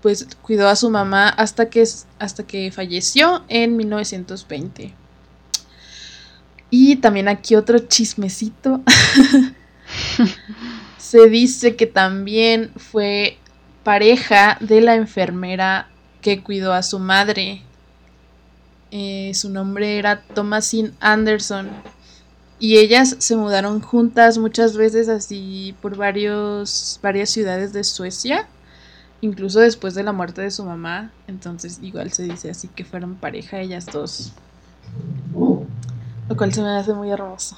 [0.00, 1.84] pues cuidó a su mamá hasta que,
[2.18, 5.01] hasta que falleció en 1920.
[6.72, 8.80] Y también aquí otro chismecito.
[10.96, 13.36] Se dice que también fue
[13.84, 15.90] pareja de la enfermera
[16.22, 17.60] que cuidó a su madre.
[18.90, 21.68] Eh, su nombre era Thomasine Anderson.
[22.58, 28.48] Y ellas se mudaron juntas muchas veces así por varios, varias ciudades de Suecia
[29.22, 33.14] incluso después de la muerte de su mamá, entonces igual se dice así que fueron
[33.14, 34.32] pareja ellas dos.
[36.28, 37.56] Lo cual se me hace muy hermoso.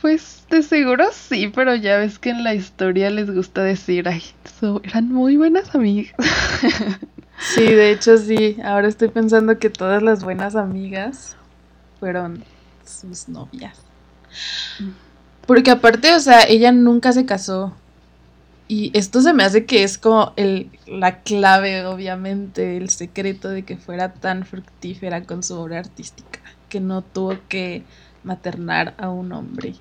[0.00, 4.22] Pues de seguro sí, pero ya ves que en la historia les gusta decir, ay,
[4.82, 6.14] eran muy buenas amigas.
[7.40, 8.58] Sí, de hecho sí.
[8.62, 11.36] Ahora estoy pensando que todas las buenas amigas
[11.98, 12.44] fueron
[12.84, 13.78] sus novias.
[14.78, 14.90] Mm.
[15.46, 17.74] Porque aparte, o sea, ella nunca se casó.
[18.72, 23.64] Y esto se me hace que es como el, la clave, obviamente, el secreto de
[23.64, 27.82] que fuera tan fructífera con su obra artística, que no tuvo que
[28.22, 29.74] maternar a un hombre.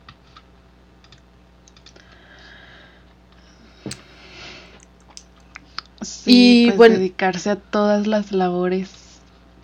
[6.02, 8.89] Sí, y pues dedicarse a todas las labores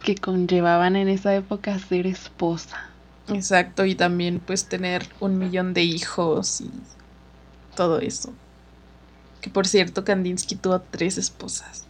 [0.04, 2.92] que conllevaban en esa época ser esposa.
[3.30, 6.70] Exacto, y también pues tener un millón de hijos y
[7.76, 8.32] todo eso.
[9.46, 11.86] Que por cierto, Kandinsky tuvo tres esposas.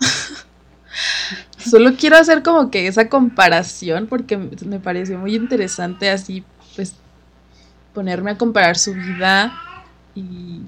[1.58, 6.42] Solo quiero hacer como que esa comparación porque me pareció muy interesante así,
[6.74, 6.94] pues,
[7.92, 9.52] ponerme a comparar su vida
[10.14, 10.62] y,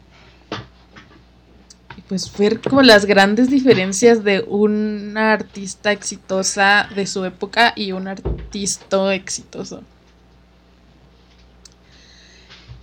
[1.97, 7.93] y pues ver como las grandes diferencias de una artista exitosa de su época y
[7.93, 9.83] un artista exitoso.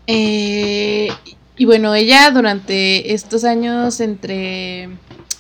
[0.08, 1.10] Eh,
[1.58, 4.90] y bueno, ella durante estos años entre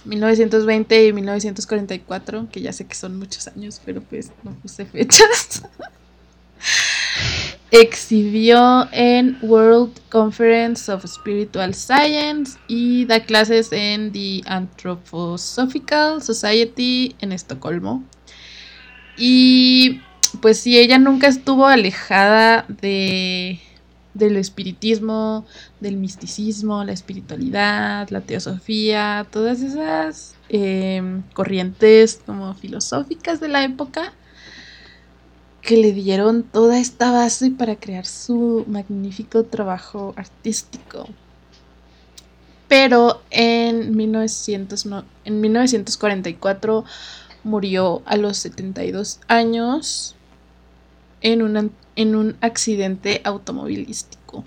[0.05, 5.63] 1920 y 1944, que ya sé que son muchos años, pero pues no puse fechas,
[7.71, 17.31] exhibió en World Conference of Spiritual Science y da clases en The Anthroposophical Society en
[17.31, 18.03] Estocolmo.
[19.17, 20.01] Y
[20.41, 23.59] pues sí, ella nunca estuvo alejada de
[24.13, 25.45] del espiritismo,
[25.79, 34.13] del misticismo, la espiritualidad, la teosofía, todas esas em, corrientes como filosóficas de la época
[35.61, 41.07] que le dieron toda esta base para crear su magnífico trabajo artístico.
[42.67, 44.85] Pero en, 1900,
[45.25, 46.83] en 1944
[47.43, 50.15] murió a los 72 años
[51.23, 54.43] en una en un accidente automovilístico.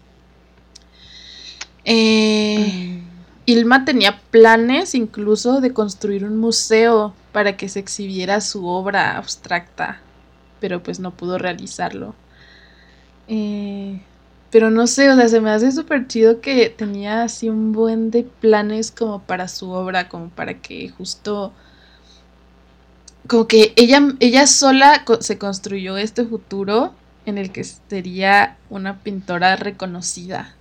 [1.85, 3.01] Eh,
[3.47, 10.01] Ilma tenía planes incluso de construir un museo para que se exhibiera su obra abstracta,
[10.61, 12.15] pero pues no pudo realizarlo.
[13.29, 14.01] Eh,
[14.51, 18.11] pero no sé, o sea, se me hace súper chido que tenía así un buen
[18.11, 21.53] de planes como para su obra, como para que justo...
[23.29, 29.57] Como que ella, ella sola se construyó este futuro en el que sería una pintora
[29.57, 30.55] reconocida.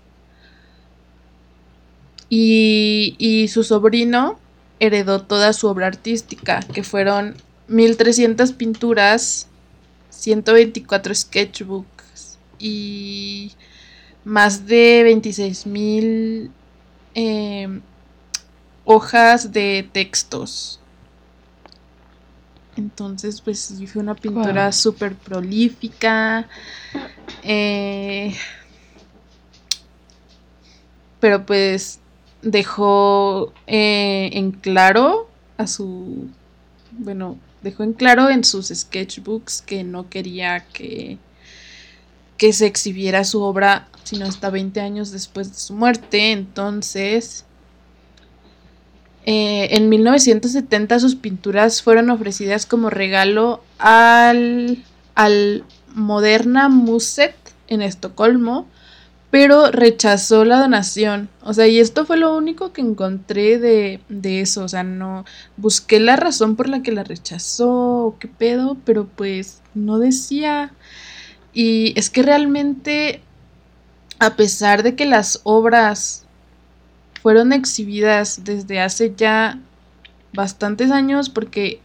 [2.29, 4.39] Y, y su sobrino
[4.79, 7.35] heredó toda su obra artística, que fueron
[7.67, 9.47] 1300 pinturas,
[10.09, 13.51] 124 sketchbooks y
[14.23, 16.51] más de 26 mil
[17.13, 17.81] em,
[18.85, 20.79] hojas de textos.
[22.77, 26.47] Entonces, pues fue una pintura súper prolífica.
[27.43, 28.35] Eh,
[31.19, 31.99] pero pues
[32.41, 36.29] dejó eh, en claro a su.
[36.91, 41.17] Bueno, dejó en claro en sus sketchbooks que no quería que,
[42.37, 46.31] que se exhibiera su obra sino hasta 20 años después de su muerte.
[46.31, 47.45] Entonces,
[49.27, 54.83] eh, en 1970 sus pinturas fueron ofrecidas como regalo al,
[55.15, 55.63] al
[55.95, 57.35] Moderna Muset
[57.67, 58.67] en Estocolmo,
[59.31, 61.27] pero rechazó la donación.
[61.41, 64.63] O sea, y esto fue lo único que encontré de, de eso.
[64.63, 65.25] O sea, no
[65.57, 70.71] busqué la razón por la que la rechazó qué pedo, pero pues no decía.
[71.51, 73.21] Y es que realmente
[74.19, 76.24] a pesar de que las obras
[77.25, 79.57] fueron exhibidas desde hace ya
[80.31, 81.81] bastantes años, porque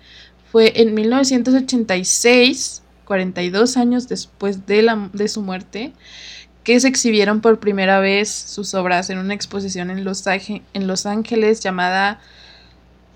[0.53, 5.95] fue en 1986, 42 años después de, la, de su muerte,
[6.63, 12.21] que se exhibieron por primera vez sus obras en una exposición en Los, Ángeles llamada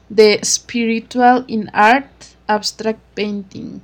[0.09, 2.11] The Spiritual in Art
[2.47, 3.83] Abstract Painting,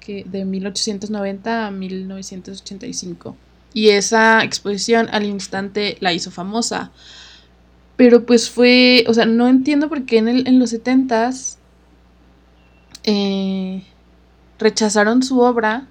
[0.00, 3.34] que de 1890 a 1985.
[3.72, 6.92] Y esa exposición al instante la hizo famosa.
[7.96, 11.58] Pero pues fue, o sea, no entiendo por qué en, el, en los setentas
[13.04, 13.84] eh,
[14.58, 15.86] rechazaron su obra.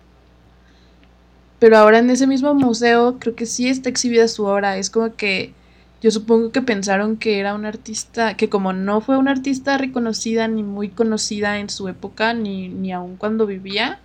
[1.60, 4.78] Pero ahora en ese mismo museo creo que sí está exhibida su obra.
[4.78, 5.54] Es como que
[6.01, 10.49] yo supongo que pensaron que era un artista, que como no fue una artista reconocida
[10.49, 14.01] ni muy conocida en su época, ni, ni aun cuando vivía,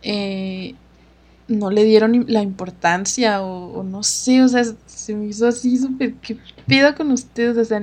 [0.00, 0.74] eh,
[1.48, 4.62] no le dieron la importancia o, no sé, o sea,
[5.02, 7.56] se me hizo así súper, ¿qué pido con ustedes?
[7.56, 7.82] O sea,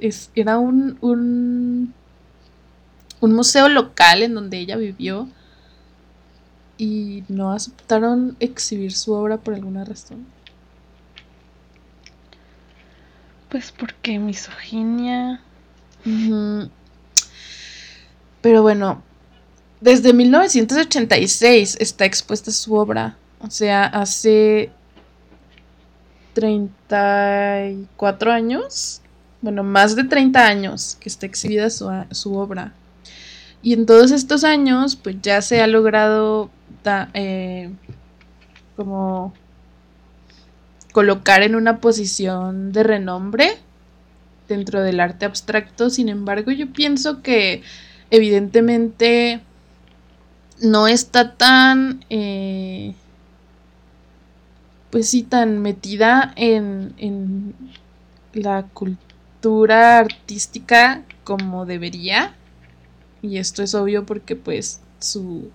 [0.00, 1.94] es, era un, un,
[3.20, 5.28] un museo local en donde ella vivió
[6.76, 10.26] y no aceptaron exhibir su obra por alguna razón.
[13.50, 15.40] Pues porque misoginia.
[18.42, 19.04] Pero bueno,
[19.80, 23.16] desde 1986 está expuesta su obra.
[23.40, 24.72] O sea, hace
[26.38, 29.02] 34 años.
[29.40, 31.88] Bueno, más de 30 años que está exhibida su,
[32.34, 32.74] obra.
[33.60, 36.48] Y en todos estos años, pues ya se ha logrado
[37.14, 37.72] eh,
[38.76, 39.34] como
[40.92, 43.56] colocar en una posición de renombre
[44.46, 45.90] dentro del arte abstracto.
[45.90, 47.62] Sin embargo, yo pienso que
[48.12, 49.40] evidentemente
[50.60, 52.94] no está tan, eh,
[54.90, 57.54] pues sí, tan metida en, en
[58.32, 62.34] la cultura artística como debería.
[63.22, 65.50] Y esto es obvio porque pues su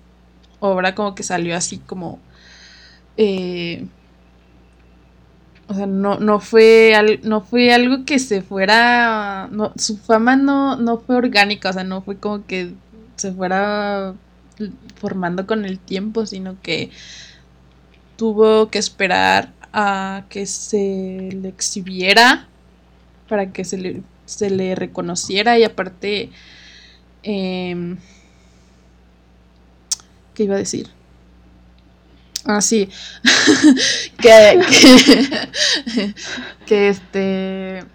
[0.59, 2.19] obra como que salió así como...
[3.17, 3.87] Eh,
[5.67, 9.47] o sea, no, no, fue no fue algo que se fuera...
[9.51, 12.73] No, su fama no, no fue orgánica, o sea, no fue como que
[13.15, 14.13] se fuera
[14.95, 16.91] formando con el tiempo, sino que
[18.15, 22.47] tuvo que esperar a que se le exhibiera
[23.27, 26.29] para que se le, se le reconociera y aparte,
[27.23, 27.95] eh,
[30.35, 30.89] ¿qué iba a decir?
[32.45, 32.89] Ah, sí,
[34.21, 36.15] que, que,
[36.65, 37.85] que este,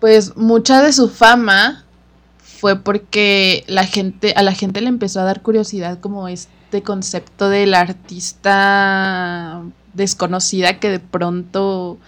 [0.00, 1.84] pues mucha de su fama
[2.38, 7.48] fue porque la gente, a la gente le empezó a dar curiosidad como este concepto
[7.48, 9.62] del artista
[9.94, 11.98] desconocida que de pronto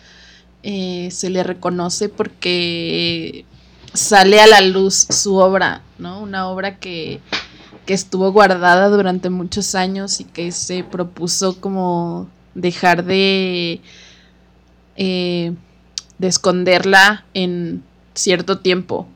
[0.62, 3.44] eh, se le reconoce porque
[3.92, 6.20] sale a la luz su obra, ¿no?
[6.20, 7.20] Una obra que,
[7.86, 13.80] que estuvo guardada durante muchos años y que se propuso como dejar de...
[14.96, 15.54] Eh,
[16.20, 17.82] de esconderla en
[18.14, 19.08] cierto tiempo.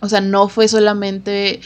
[0.00, 1.60] O sea, no fue solamente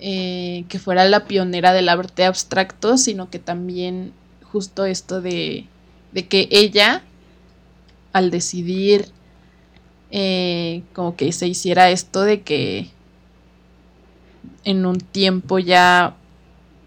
[0.00, 5.66] eh, que fuera la pionera del arte abstracto, sino que también justo esto de,
[6.12, 7.02] de que ella,
[8.12, 9.06] al decidir
[10.10, 12.90] eh, como que se hiciera esto de que
[14.64, 16.16] en un tiempo ya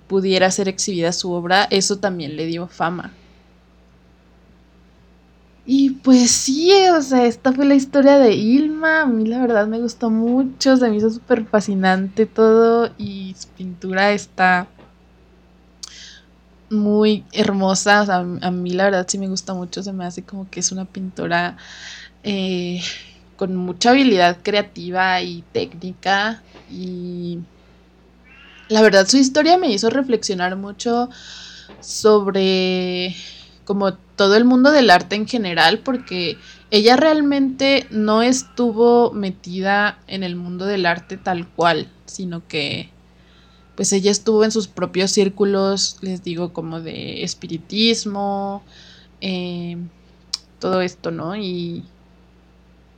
[0.08, 3.14] pudiera ser exhibida su obra, eso también le dio fama.
[5.66, 9.02] Y pues sí, o sea, esta fue la historia de Ilma.
[9.02, 13.48] A mí la verdad me gustó mucho, se me hizo súper fascinante todo y su
[13.50, 14.68] pintura está
[16.70, 18.02] muy hermosa.
[18.02, 20.62] O sea, a mí la verdad sí me gusta mucho, se me hace como que
[20.62, 21.58] es una pintora
[22.24, 22.82] eh,
[23.36, 27.40] con mucha habilidad creativa y técnica y
[28.70, 31.10] la verdad su historia me hizo reflexionar mucho
[31.82, 33.16] sobre
[33.66, 36.38] como todo el mundo del arte en general, porque
[36.70, 42.90] ella realmente no estuvo metida en el mundo del arte tal cual, sino que
[43.76, 48.64] pues ella estuvo en sus propios círculos, les digo, como de espiritismo,
[49.22, 49.78] eh,
[50.60, 51.36] todo esto, ¿no?
[51.36, 51.86] Y,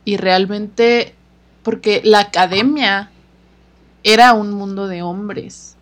[0.04, 1.14] y realmente,
[1.62, 3.10] porque la academia
[4.02, 5.74] era un mundo de hombres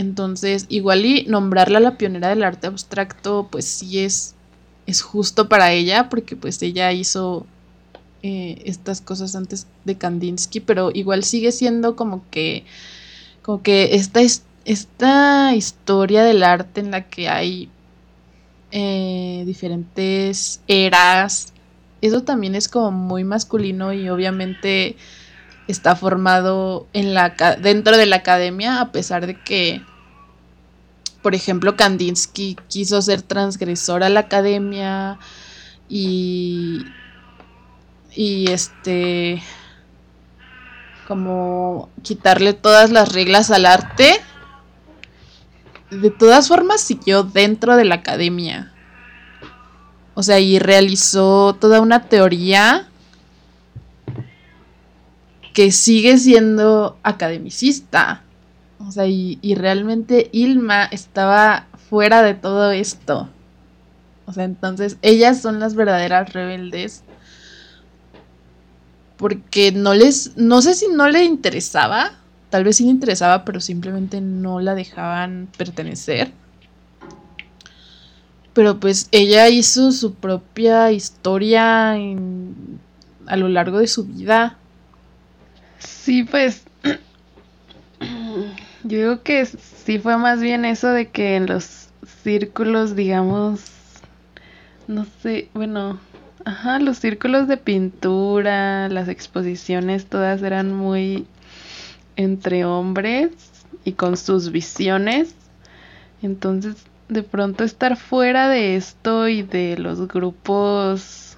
[0.00, 4.34] entonces, igual y nombrarla la pionera del arte abstracto, pues sí es,
[4.86, 7.46] es justo para ella, porque pues ella hizo
[8.22, 12.64] eh, estas cosas antes de Kandinsky, pero igual sigue siendo como que,
[13.42, 14.22] como que esta,
[14.64, 17.68] esta historia del arte en la que hay
[18.72, 21.52] eh, diferentes eras,
[22.00, 24.96] eso también es como muy masculino y obviamente
[25.68, 29.82] está formado en la, dentro de la academia, a pesar de que,
[31.22, 35.18] por ejemplo, Kandinsky quiso ser transgresor a la academia
[35.88, 36.84] y,
[38.14, 39.42] y este,
[41.06, 44.20] como quitarle todas las reglas al arte.
[45.90, 48.72] De todas formas siguió dentro de la academia.
[50.14, 52.88] O sea, y realizó toda una teoría
[55.52, 58.22] que sigue siendo academicista.
[58.86, 63.28] O sea, y, realmente Ilma estaba fuera de todo esto.
[64.26, 67.02] O sea, entonces ellas son las verdaderas rebeldes.
[69.16, 72.12] Porque no les, no sé si no le interesaba,
[72.48, 76.32] tal vez sí le interesaba, pero simplemente no la dejaban pertenecer.
[78.54, 84.56] Pero pues ella hizo su propia historia a lo largo de su vida
[85.80, 86.62] Sí, pues
[88.84, 91.88] yo digo que sí fue más bien eso de que en los
[92.22, 93.62] círculos, digamos,
[94.86, 95.98] no sé, bueno,
[96.44, 101.26] ajá, los círculos de pintura, las exposiciones, todas eran muy
[102.16, 103.30] entre hombres
[103.84, 105.34] y con sus visiones.
[106.22, 106.76] Entonces,
[107.08, 111.36] de pronto estar fuera de esto y de los grupos,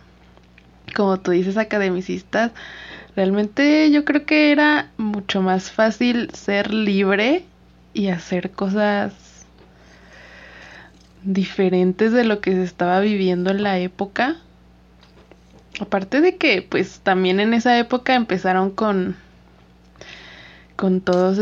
[0.94, 2.52] como tú dices, academicistas,
[3.14, 7.44] Realmente yo creo que era mucho más fácil ser libre
[7.92, 9.12] y hacer cosas
[11.22, 14.36] diferentes de lo que se estaba viviendo en la época.
[15.80, 19.16] Aparte de que pues también en esa época empezaron con
[20.76, 21.32] con todo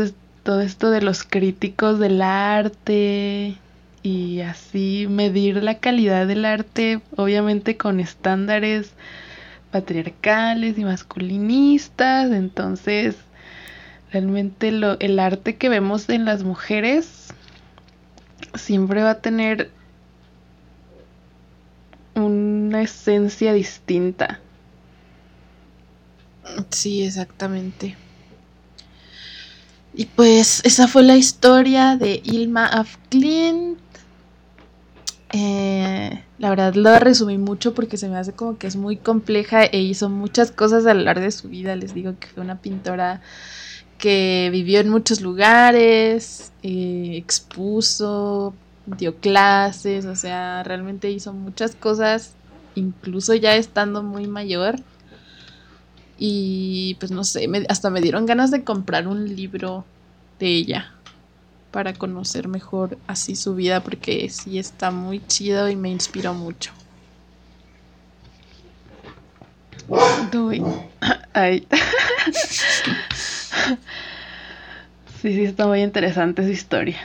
[0.61, 3.55] esto de los críticos del arte
[4.03, 8.93] y así medir la calidad del arte obviamente con estándares
[9.71, 13.15] patriarcales y masculinistas, entonces
[14.11, 17.33] realmente lo, el arte que vemos en las mujeres
[18.55, 19.71] siempre va a tener
[22.15, 24.39] una esencia distinta.
[26.69, 27.95] Sí, exactamente.
[29.93, 33.79] Y pues esa fue la historia de Ilma Afklint.
[35.33, 39.63] Eh, la verdad lo resumí mucho porque se me hace como que es muy compleja
[39.63, 41.75] e hizo muchas cosas a lo largo de su vida.
[41.75, 43.21] Les digo que fue una pintora
[43.99, 48.55] que vivió en muchos lugares, eh, expuso,
[48.87, 52.33] dio clases, o sea, realmente hizo muchas cosas,
[52.73, 54.77] incluso ya estando muy mayor.
[56.17, 59.85] Y pues no sé, hasta me dieron ganas de comprar un libro
[60.39, 60.91] de ella
[61.71, 66.71] para conocer mejor así su vida porque sí está muy chido y me inspiró mucho.
[71.33, 71.67] Ay.
[75.21, 76.97] Sí, sí, está muy interesante esa historia.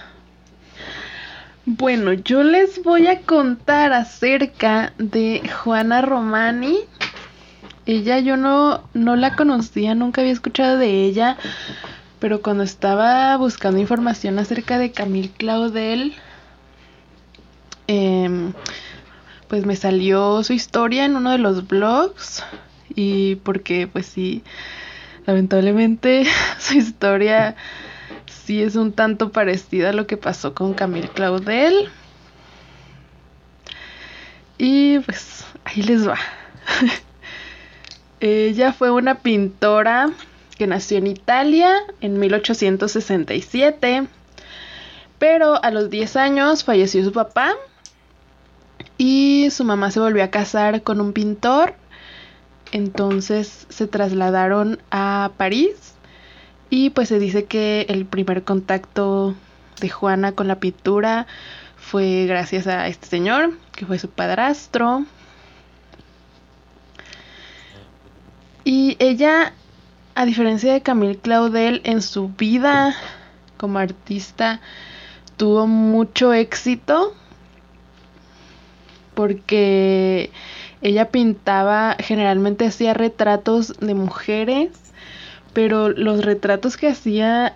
[1.67, 6.79] Bueno, yo les voy a contar acerca de Juana Romani.
[7.85, 11.37] Ella yo no, no la conocía, nunca había escuchado de ella,
[12.19, 16.14] pero cuando estaba buscando información acerca de Camille Claudel,
[17.87, 18.53] em,
[19.49, 22.43] pues me salió su historia en uno de los blogs
[22.95, 24.43] y porque pues sí,
[25.27, 26.25] lamentablemente
[26.59, 27.57] su historia
[28.27, 31.91] sí es un tanto parecida a lo que pasó con Camille Claudel.
[34.59, 36.17] Y pues ahí les va.
[38.21, 40.11] Ella fue una pintora
[40.57, 44.07] que nació en Italia en 1867,
[45.18, 47.54] pero a los 10 años falleció su papá
[48.98, 51.74] y su mamá se volvió a casar con un pintor.
[52.72, 55.94] Entonces se trasladaron a París
[56.68, 59.34] y pues se dice que el primer contacto
[59.80, 61.26] de Juana con la pintura
[61.76, 65.04] fue gracias a este señor, que fue su padrastro.
[68.64, 69.52] Y ella,
[70.17, 72.97] a diferencia de Camille Claudel, en su vida
[73.57, 74.61] como artista
[75.37, 77.14] tuvo mucho éxito
[79.14, 80.31] porque
[80.83, 84.71] ella pintaba, generalmente hacía retratos de mujeres
[85.57, 87.55] pero los retratos que hacía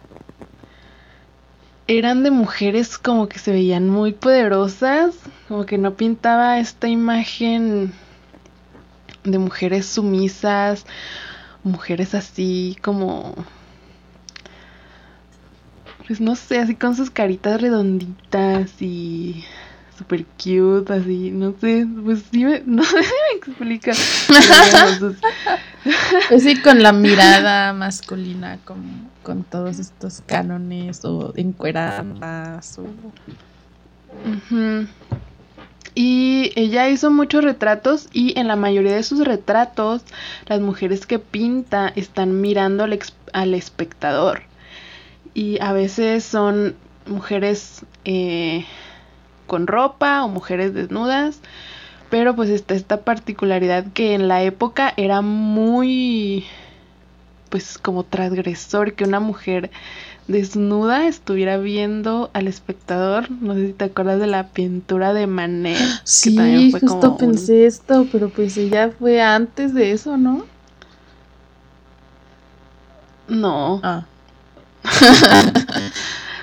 [1.87, 5.17] eran de mujeres como que se veían muy poderosas,
[5.49, 7.93] como que no pintaba esta imagen
[9.25, 10.87] de mujeres sumisas,
[11.63, 13.35] mujeres así como
[16.11, 19.45] pues no sé, así con sus caritas redonditas y
[19.97, 23.93] super cute, así, no sé, pues sí, me, no sé si me explica.
[26.29, 32.87] pues sí, con la mirada masculina, con, con todos estos cánones o encueradas o...
[35.95, 40.03] Y ella hizo muchos retratos y en la mayoría de sus retratos
[40.47, 42.84] las mujeres que pinta están mirando
[43.32, 44.43] al, espectador.
[45.34, 46.76] Y a veces son
[47.07, 48.64] mujeres eh,
[49.47, 51.41] con ropa o mujeres desnudas.
[52.09, 56.45] Pero pues está esta particularidad que en la época era muy
[57.51, 59.70] pues como transgresor que una mujer
[60.31, 63.31] desnuda estuviera viendo al espectador.
[63.31, 65.78] No sé si te acuerdas de la pintura de Manet.
[66.05, 70.45] Sí, que también fue justo pensé esto, pero pues ella fue antes de eso, ¿no?
[73.28, 73.81] No.
[73.83, 74.07] Ah.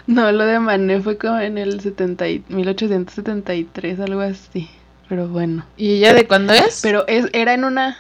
[0.08, 4.70] No, lo de Mané fue como en el 70 1873, algo así.
[5.10, 5.66] Pero bueno.
[5.76, 6.80] ¿Y ella de cuándo es?
[6.82, 7.98] Pero es, era en una...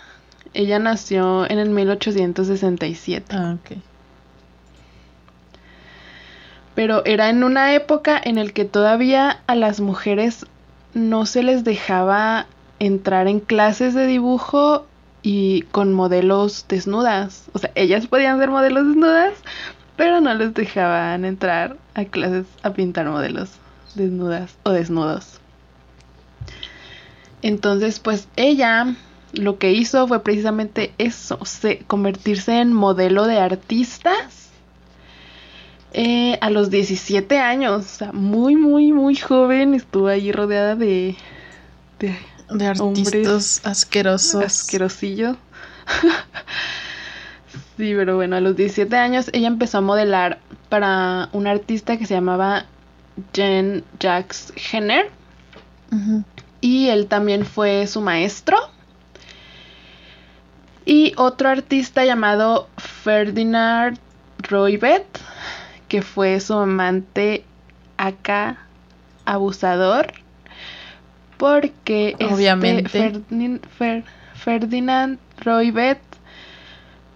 [0.53, 3.35] Ella nació en el 1867.
[3.35, 3.77] Ah, ok.
[6.77, 10.45] Pero era en una época en el que todavía a las mujeres
[10.93, 12.45] no se les dejaba
[12.77, 14.85] entrar en clases de dibujo
[15.23, 17.49] y con modelos desnudas.
[17.53, 19.33] O sea, ellas podían ser modelos desnudas,
[19.95, 23.49] pero no les dejaban entrar a clases a pintar modelos
[23.95, 25.39] desnudas o desnudos.
[27.41, 28.93] Entonces, pues ella
[29.33, 31.39] lo que hizo fue precisamente eso,
[31.87, 34.36] convertirse en modelo de artistas
[35.99, 41.15] eh, a los 17 años, o sea, muy, muy, muy joven, estuvo ahí rodeada de,
[41.97, 42.15] de,
[42.51, 44.43] de artistas asquerosos.
[44.43, 45.37] Asquerosillos.
[47.77, 52.07] Sí, pero bueno, a los 17 años ella empezó a modelar para un artista que
[52.07, 52.65] se llamaba
[53.33, 55.11] Jen Jacques Henner.
[56.59, 58.57] Y él también fue su maestro.
[60.85, 63.99] Y otro artista llamado Ferdinand
[64.39, 65.05] Roybet,
[65.87, 67.43] que fue su amante
[67.97, 68.57] acá
[69.25, 70.13] abusador.
[71.37, 73.21] Porque este Obviamente.
[74.33, 75.99] Ferdinand Roybet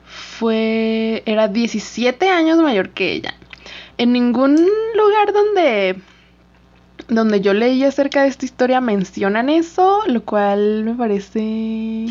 [0.06, 3.34] fue, era 17 años mayor que ella.
[3.98, 6.02] En ningún lugar donde,
[7.08, 12.08] donde yo leí acerca de esta historia mencionan eso, lo cual me parece...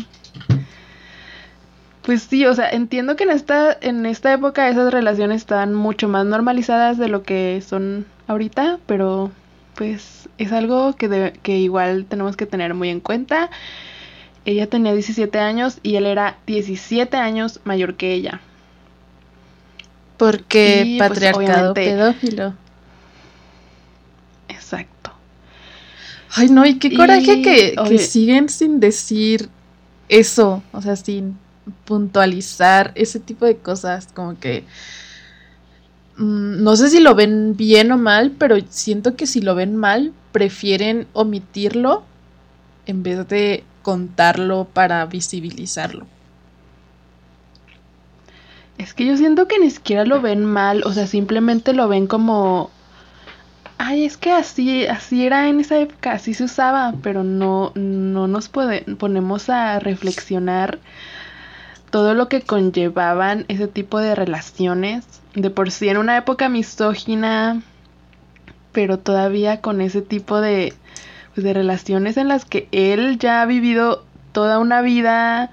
[2.03, 6.07] Pues sí, o sea, entiendo que en esta, en esta época esas relaciones estaban mucho
[6.07, 9.31] más normalizadas de lo que son ahorita, pero
[9.75, 13.49] pues es algo que, que igual tenemos que tener muy en cuenta
[14.45, 18.41] ella tenía 17 años y él era 17 años mayor que ella.
[20.17, 22.53] Porque pues, patriarcado pedófilo.
[24.47, 25.11] Exacto.
[26.35, 29.49] Ay, no, y qué coraje que, que siguen sin decir
[30.07, 31.37] eso, o sea, sin
[31.85, 34.63] puntualizar ese tipo de cosas, como que
[36.17, 39.75] mm, no sé si lo ven bien o mal, pero siento que si lo ven
[39.75, 42.03] mal, prefieren omitirlo
[42.85, 46.05] en vez de contarlo para visibilizarlo.
[48.77, 52.07] Es que yo siento que ni siquiera lo ven mal, o sea, simplemente lo ven
[52.07, 52.71] como
[53.81, 58.27] ay, es que así, así era en esa época, así se usaba, pero no, no
[58.27, 60.79] nos ponemos a reflexionar
[61.91, 65.05] todo lo que conllevaban ese tipo de relaciones.
[65.35, 67.61] De por sí en una época misógina,
[68.71, 70.73] pero todavía con ese tipo de,
[71.35, 75.51] pues, de relaciones en las que él ya ha vivido toda una vida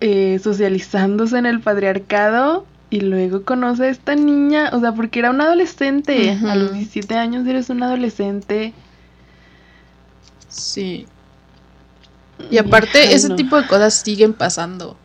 [0.00, 5.30] eh, socializándose en el patriarcado y luego conoce a esta niña, o sea, porque era
[5.30, 6.38] un adolescente.
[6.46, 8.72] A los 17 años eres un adolescente.
[10.48, 11.06] Sí.
[12.50, 14.96] Y aparte, ese tipo de cosas siguen pasando.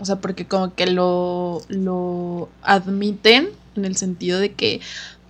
[0.00, 4.80] O sea, porque como que lo, lo admiten en el sentido de que,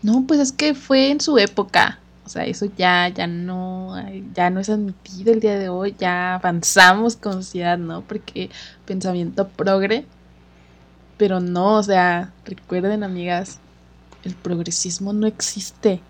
[0.03, 1.99] no, pues es que fue en su época.
[2.24, 3.95] O sea, eso ya, ya no,
[4.34, 8.01] ya no es admitido el día de hoy, ya avanzamos con sociedad, ¿no?
[8.01, 8.49] Porque
[8.86, 10.07] pensamiento progre
[11.16, 13.59] pero no, o sea, recuerden amigas,
[14.24, 16.01] el progresismo no existe.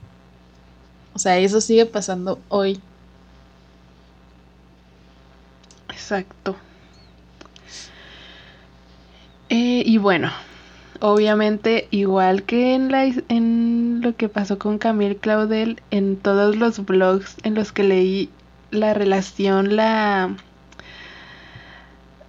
[1.13, 2.81] O sea, eso sigue pasando hoy.
[6.05, 6.55] Exacto.
[9.49, 10.31] Eh, y bueno,
[11.01, 17.55] obviamente, igual que en, lo que pasó con Camille Claudel, en todos los blogs en
[17.55, 18.29] los que leí
[18.71, 20.37] la relación, la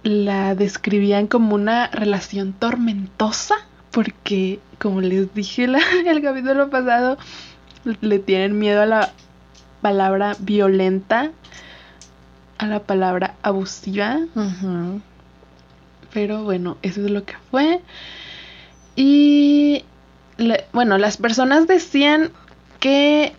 [0.02, 3.56] la describían como una relación tormentosa
[3.90, 5.64] porque, como les dije
[6.06, 7.18] el capítulo pasado,
[8.00, 9.12] le tienen miedo a la
[9.82, 11.30] palabra violenta,
[12.58, 14.20] a la palabra abusiva.
[16.12, 17.80] Pero bueno, eso es lo que fue.
[18.94, 19.84] Y
[20.72, 22.30] bueno, las personas decían
[22.80, 23.34] que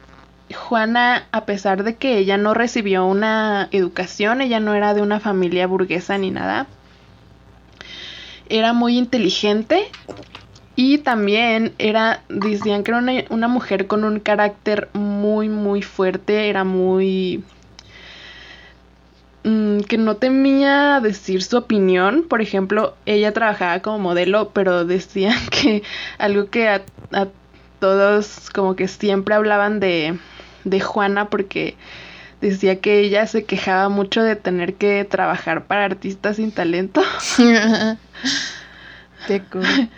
[0.53, 5.19] Juana, a pesar de que ella no recibió una educación, ella no era de una
[5.19, 6.67] familia burguesa ni nada,
[8.49, 9.89] era muy inteligente
[10.75, 16.63] y también era, decían que era una, mujer con un carácter muy, muy fuerte, era
[16.63, 17.43] muy...
[19.47, 22.25] Mm, que no temía decir su opinión.
[22.27, 25.83] Por ejemplo, ella trabajaba como modelo, pero decían que
[26.17, 26.81] algo que a
[27.79, 30.19] todos como que siempre hablaban de
[30.65, 31.75] de Juana porque
[32.41, 37.01] decía que ella se quejaba mucho de tener que trabajar para artistas sin talento.
[39.27, 39.63] Qué cool.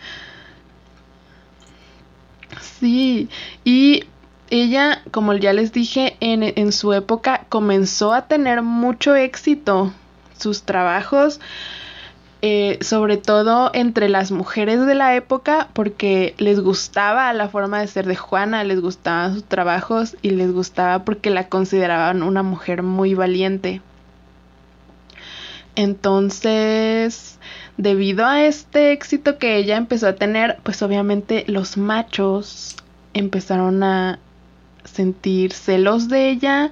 [2.80, 3.30] Sí,
[3.64, 4.06] y
[4.50, 9.94] ella, como ya les dije, en, en su época comenzó a tener mucho éxito.
[10.38, 11.40] Sus trabajos
[12.42, 17.88] eh, sobre todo entre las mujeres de la época, porque les gustaba la forma de
[17.88, 22.82] ser de Juana, les gustaban sus trabajos y les gustaba porque la consideraban una mujer
[22.82, 23.82] muy valiente.
[25.76, 27.40] Entonces,
[27.76, 32.78] debido a este éxito que ella empezó a tener, pues obviamente los machos
[33.14, 34.20] empezaron a
[34.84, 36.72] sentir celos de ella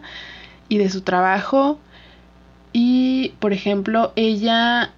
[0.69, 1.79] y de su trabajo.
[2.73, 4.91] Y, por ejemplo, ella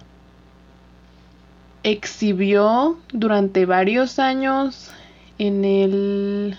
[1.82, 4.90] exhibió durante varios años
[5.38, 6.58] en el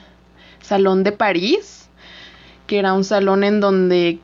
[0.62, 1.90] Salón de París,
[2.68, 4.20] que era un salón en donde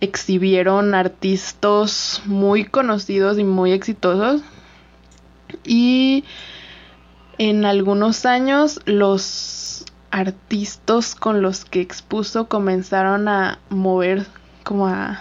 [0.00, 4.42] exhibieron artistas muy conocidos y muy exitosos.
[5.64, 6.24] Y
[7.38, 9.75] en algunos años los
[10.16, 14.26] artistas con los que expuso comenzaron a mover,
[14.64, 15.20] como a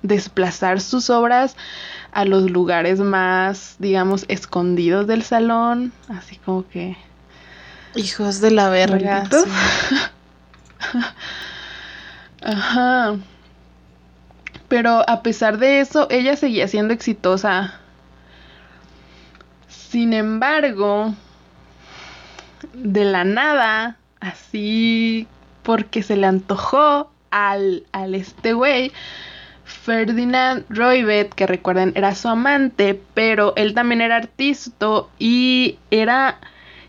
[0.00, 1.54] desplazar sus obras
[2.12, 6.96] a los lugares más, digamos, escondidos del salón, así como que...
[7.94, 9.24] Hijos de la verga.
[12.42, 13.16] Ajá.
[14.68, 17.74] Pero a pesar de eso, ella seguía siendo exitosa.
[19.68, 21.14] Sin embargo,
[22.72, 25.26] de la nada, así
[25.62, 28.92] porque se le antojó al, al este güey,
[29.64, 36.38] Ferdinand Roybet, que recuerden era su amante, pero él también era artista y era,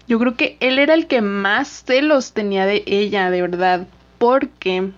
[0.07, 4.91] yo creo que él era el que más celos tenía de ella, de verdad, porque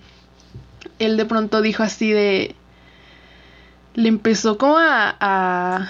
[0.98, 2.54] él de pronto dijo así de,
[3.94, 5.88] le empezó como a, a,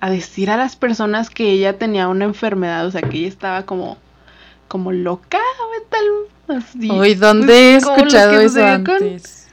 [0.00, 3.64] a decir a las personas que ella tenía una enfermedad, o sea, que ella estaba
[3.64, 3.98] como,
[4.70, 5.40] como loca,
[5.90, 6.88] tal, así.
[6.88, 9.48] Uy, ¿dónde he escuchado eso antes?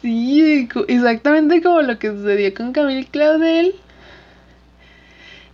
[0.00, 3.74] Sí, exactamente como lo que sucedió con Camille Claudel.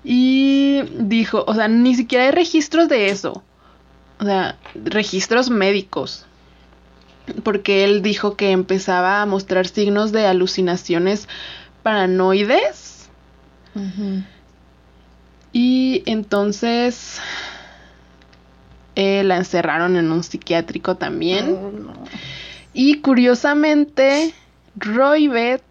[0.04, 3.42] Y dijo, o sea, ni siquiera hay registros de eso.
[4.20, 6.24] O sea, registros médicos.
[7.42, 11.28] Porque él dijo que empezaba a mostrar signos de alucinaciones
[11.82, 13.08] paranoides.
[15.52, 17.20] Y entonces
[18.94, 21.56] eh, la encerraron en un psiquiátrico también.
[21.58, 21.72] Oh,
[22.74, 24.34] Y curiosamente,
[24.76, 25.62] Roybet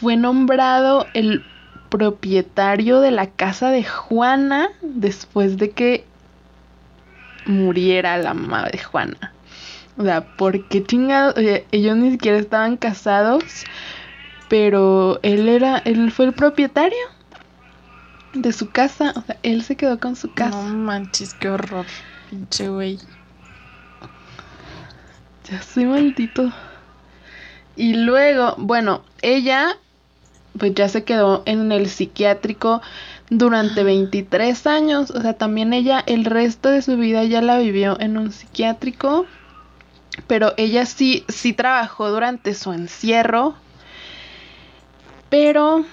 [0.00, 1.44] fue nombrado el
[1.88, 6.04] propietario de la casa de Juana después de que
[7.46, 9.32] muriera la mamá de Juana.
[9.96, 11.34] O sea, porque chingados,
[11.72, 13.64] ellos ni siquiera estaban casados,
[14.48, 16.98] pero él era, él fue el propietario
[18.42, 20.62] de su casa, o sea, él se quedó con su casa.
[20.62, 21.86] No manches, qué horror.
[22.30, 22.98] Pinche güey.
[25.50, 26.52] Ya soy maldito.
[27.76, 29.76] Y luego, bueno, ella
[30.58, 32.82] pues ya se quedó en el psiquiátrico
[33.30, 35.10] durante 23 años.
[35.10, 39.26] O sea, también ella el resto de su vida ya la vivió en un psiquiátrico.
[40.26, 43.54] Pero ella sí, sí trabajó durante su encierro.
[45.30, 45.84] Pero,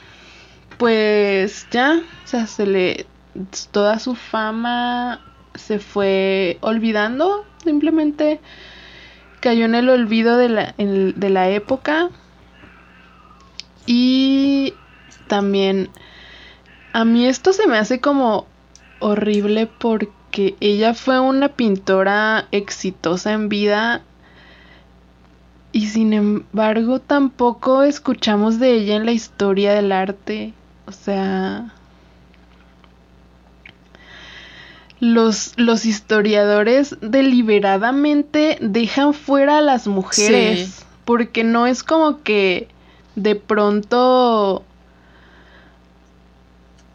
[0.77, 3.05] pues ya, o sea, se le...
[3.71, 5.19] Toda su fama
[5.55, 7.45] se fue olvidando.
[7.63, 8.39] Simplemente
[9.41, 12.09] cayó en el olvido de la, de la época.
[13.85, 14.73] Y
[15.27, 15.89] también
[16.93, 18.47] a mí esto se me hace como
[18.99, 24.01] horrible porque ella fue una pintora exitosa en vida
[25.71, 30.53] y sin embargo tampoco escuchamos de ella en la historia del arte.
[30.87, 31.73] O sea,
[34.99, 40.67] los, los historiadores deliberadamente dejan fuera a las mujeres.
[40.69, 40.85] Sí.
[41.05, 42.67] Porque no es como que
[43.15, 44.63] de pronto.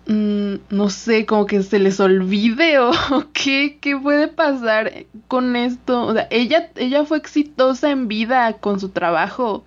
[0.07, 2.93] mm, no sé, como que se les olvide o
[3.33, 6.07] qué, qué puede pasar con esto.
[6.07, 9.65] O sea, ella, ella fue exitosa en vida con su trabajo.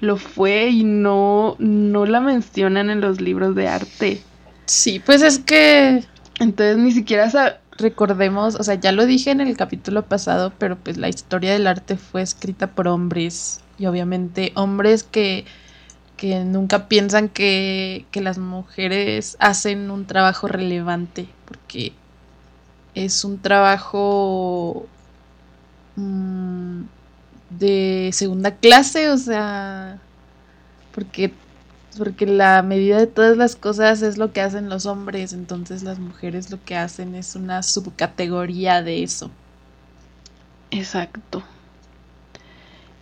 [0.00, 4.26] Lo fue y no, no la mencionan en los libros de arte.
[4.66, 6.04] Sí, pues es que
[6.38, 7.30] Entonces ni siquiera
[7.78, 11.66] recordemos, o sea, ya lo dije en el capítulo pasado, pero pues la historia del
[11.66, 15.44] arte fue escrita por hombres y obviamente hombres que,
[16.16, 21.94] que nunca piensan que, que las mujeres hacen un trabajo relevante, porque
[22.94, 24.86] es un trabajo
[25.96, 26.82] mm,
[27.50, 29.89] de segunda clase, o sea,
[30.92, 31.38] porque
[31.98, 35.98] porque la medida de todas las cosas es lo que hacen los hombres, entonces las
[35.98, 39.30] mujeres lo que hacen es una subcategoría de eso.
[40.70, 41.44] Exacto.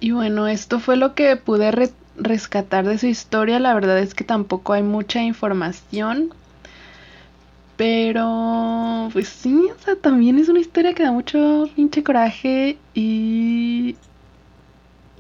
[0.00, 3.58] Y bueno, esto fue lo que pude re- rescatar de su historia.
[3.60, 6.30] La verdad es que tampoco hay mucha información.
[7.76, 13.96] Pero, pues sí, o sea, también es una historia que da mucho pinche coraje y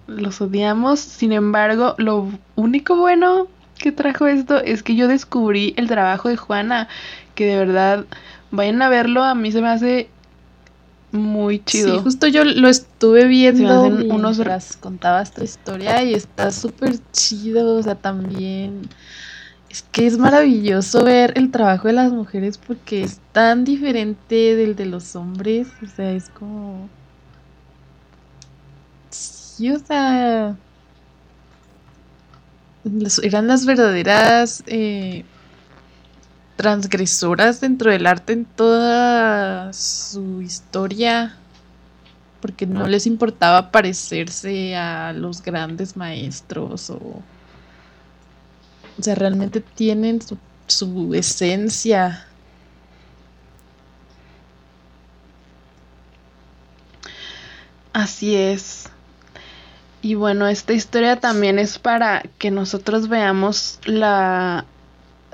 [0.08, 0.98] los odiamos.
[1.00, 3.46] Sin embargo, lo único bueno
[3.78, 6.88] que trajo esto es que yo descubrí el trabajo de Juana,
[7.34, 8.04] que de verdad,
[8.50, 10.08] vayan a verlo, a mí se me hace
[11.12, 11.96] muy chido.
[11.96, 16.98] Sí, justo yo lo estuve viendo hacen unos- mientras contabas tu historia y está súper
[17.12, 18.82] chido, o sea, también
[19.70, 24.76] es que es maravilloso ver el trabajo de las mujeres porque es tan diferente del
[24.76, 26.88] de los hombres, o sea, es como...
[32.84, 35.24] Las- eran las verdaderas eh,
[36.56, 41.44] transgresoras dentro del arte en toda su historia,
[42.40, 47.26] porque no les importaba parecerse a los grandes maestros o...
[48.98, 52.26] O sea, realmente tienen su, su esencia.
[57.92, 58.87] Así es.
[60.08, 64.64] Y bueno, esta historia también es para que nosotros veamos la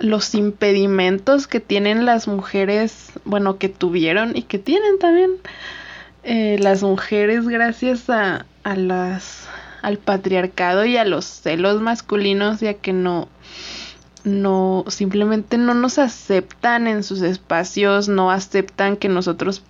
[0.01, 5.31] los impedimentos que tienen las mujeres, bueno, que tuvieron y que tienen también
[6.25, 9.47] eh, las mujeres gracias a, a las
[9.81, 13.29] al patriarcado y a los celos masculinos ya que no
[14.25, 19.63] no simplemente no nos aceptan en sus espacios, no aceptan que nosotros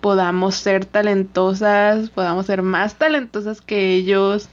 [0.00, 4.48] podamos ser talentosas, podamos ser más talentosas que ellos.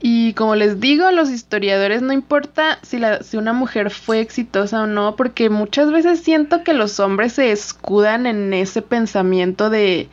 [0.00, 4.86] Y como les digo, los historiadores no importa si, si una mujer fue exitosa o
[4.86, 10.10] no, porque muchas veces siento que los hombres se escudan en ese pensamiento de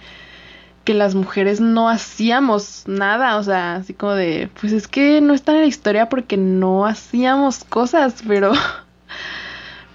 [0.83, 5.33] que las mujeres no hacíamos nada, o sea, así como de, pues es que no
[5.33, 8.53] está en la historia porque no hacíamos cosas, pero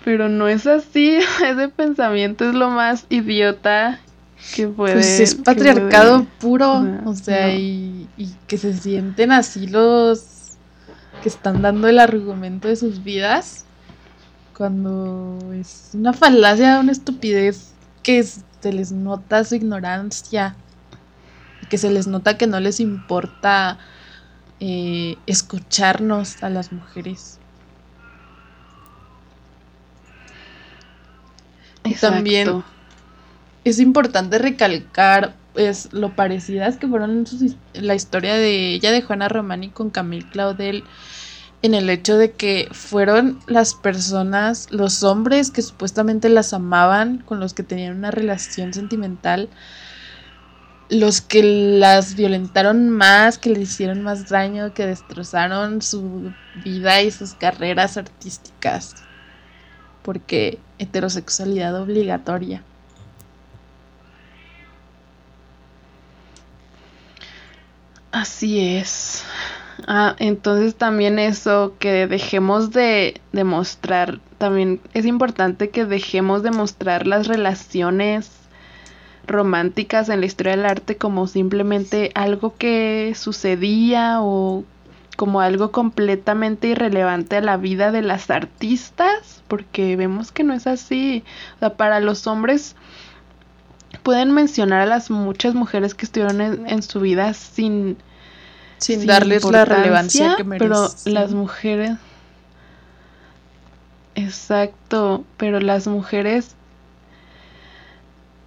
[0.07, 3.98] pero no es así, ese pensamiento es lo más idiota
[4.54, 4.94] que puede.
[4.94, 10.59] Pues es patriarcado puro, o sea, y, y que se sienten así los
[11.24, 13.64] que están dando el argumento de sus vidas
[14.57, 17.72] cuando es una falacia, una estupidez
[18.04, 20.54] que se les nota su ignorancia,
[21.68, 23.78] que se les nota que no les importa
[24.61, 27.36] eh, escucharnos a las mujeres.
[31.87, 32.62] Y también
[33.64, 37.24] es importante recalcar pues, lo parecidas que fueron
[37.74, 40.84] la historia de ella de Juana Romani con Camille Claudel
[41.62, 47.41] en el hecho de que fueron las personas, los hombres que supuestamente las amaban, con
[47.41, 49.49] los que tenían una relación sentimental,
[50.89, 56.32] los que las violentaron más, que le hicieron más daño, que destrozaron su
[56.64, 58.95] vida y sus carreras artísticas.
[60.03, 62.62] Porque heterosexualidad obligatoria.
[68.12, 69.24] Así es.
[69.86, 77.06] Ah, entonces también eso, que dejemos de demostrar, también es importante que dejemos de mostrar
[77.06, 78.30] las relaciones
[79.26, 84.64] románticas en la historia del arte como simplemente algo que sucedía o
[85.16, 90.66] como algo completamente irrelevante a la vida de las artistas, porque vemos que no es
[90.66, 91.24] así.
[91.57, 92.76] O sea, para los hombres
[94.03, 97.97] pueden mencionar a las muchas mujeres que estuvieron en su vida sin
[98.78, 100.70] sin, darles la relevancia que merecen.
[100.70, 101.97] Pero las mujeres.
[104.14, 106.55] Exacto, pero las mujeres.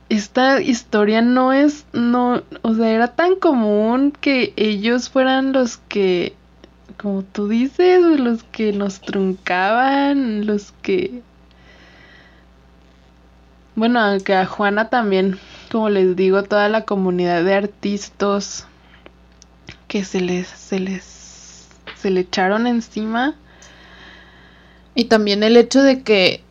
[0.09, 1.85] Esta historia no es.
[1.93, 2.43] No.
[2.61, 6.35] O sea, era tan común que ellos fueran los que.
[7.01, 11.21] Como tú dices, los que nos truncaban, los que.
[13.75, 15.39] Bueno, aunque a Juana también,
[15.71, 18.67] como les digo, toda la comunidad de artistas
[19.87, 23.35] que se les, se les, se le echaron encima.
[24.93, 26.43] Y también el hecho de que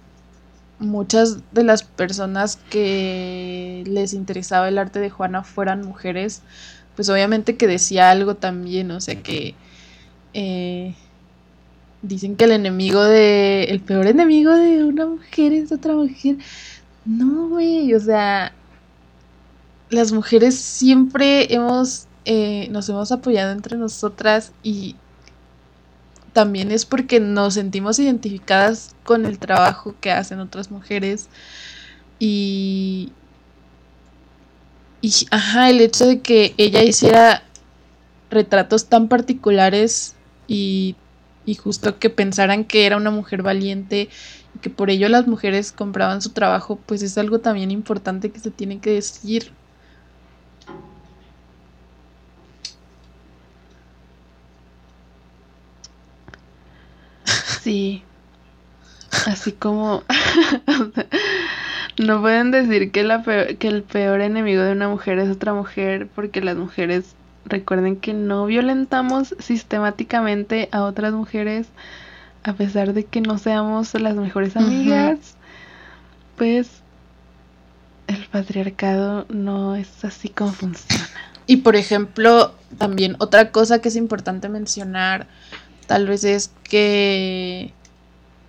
[0.79, 6.41] muchas de las personas que les interesaba el arte de Juana fueran mujeres,
[6.97, 9.55] pues obviamente que decía algo también, o sea que
[10.35, 10.95] eh,
[12.03, 16.37] dicen que el enemigo de, el peor enemigo de una mujer es otra mujer.
[17.05, 18.53] No, güey, o sea,
[19.91, 24.97] las mujeres siempre hemos eh, nos hemos apoyado entre nosotras y
[26.35, 31.31] también es porque nos sentimos identificadas con el trabajo que hacen otras mujeres
[32.19, 33.13] y,
[35.01, 37.45] y ajá, el hecho de que ella hiciera
[38.29, 40.15] retratos tan particulares
[40.49, 40.97] y,
[41.47, 44.11] y justo que pensaran que era una mujer valiente
[44.55, 48.41] y que por ello las mujeres compraban su trabajo, pues es algo también importante que
[48.41, 49.55] se tiene que decir.
[57.63, 58.05] Sí.
[59.27, 60.05] Así como
[61.99, 66.09] no pueden decir que, la que el peor enemigo de una mujer es otra mujer
[66.15, 67.18] porque las mujeres
[67.49, 71.69] recuerden que no violentamos sistemáticamente a otras mujeres
[72.45, 75.37] a pesar de que no seamos las mejores amigas.
[76.37, 76.83] Pues
[78.07, 81.09] el patriarcado no es así como funciona.
[81.47, 85.27] Y por ejemplo, también otra cosa que es importante mencionar
[85.87, 87.73] tal vez es que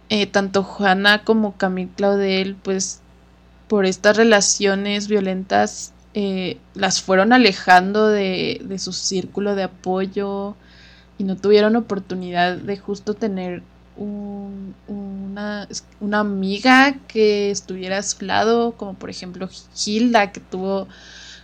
[0.10, 3.02] eh, tanto Juana como Camille Claudel, pues
[3.68, 10.58] por estas relaciones violentas, eh, las fueron alejando de, de, su círculo de apoyo
[11.18, 13.64] y no tuvieron oportunidad de justo tener
[13.96, 15.70] una,
[16.02, 19.48] una, amiga que estuviera a su lado, como por ejemplo
[19.86, 20.90] Hilda, que tuvo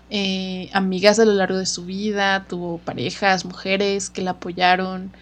[0.09, 5.13] eh, amigas a lo largo de su vida, tuvo parejas, mujeres que la apoyaron.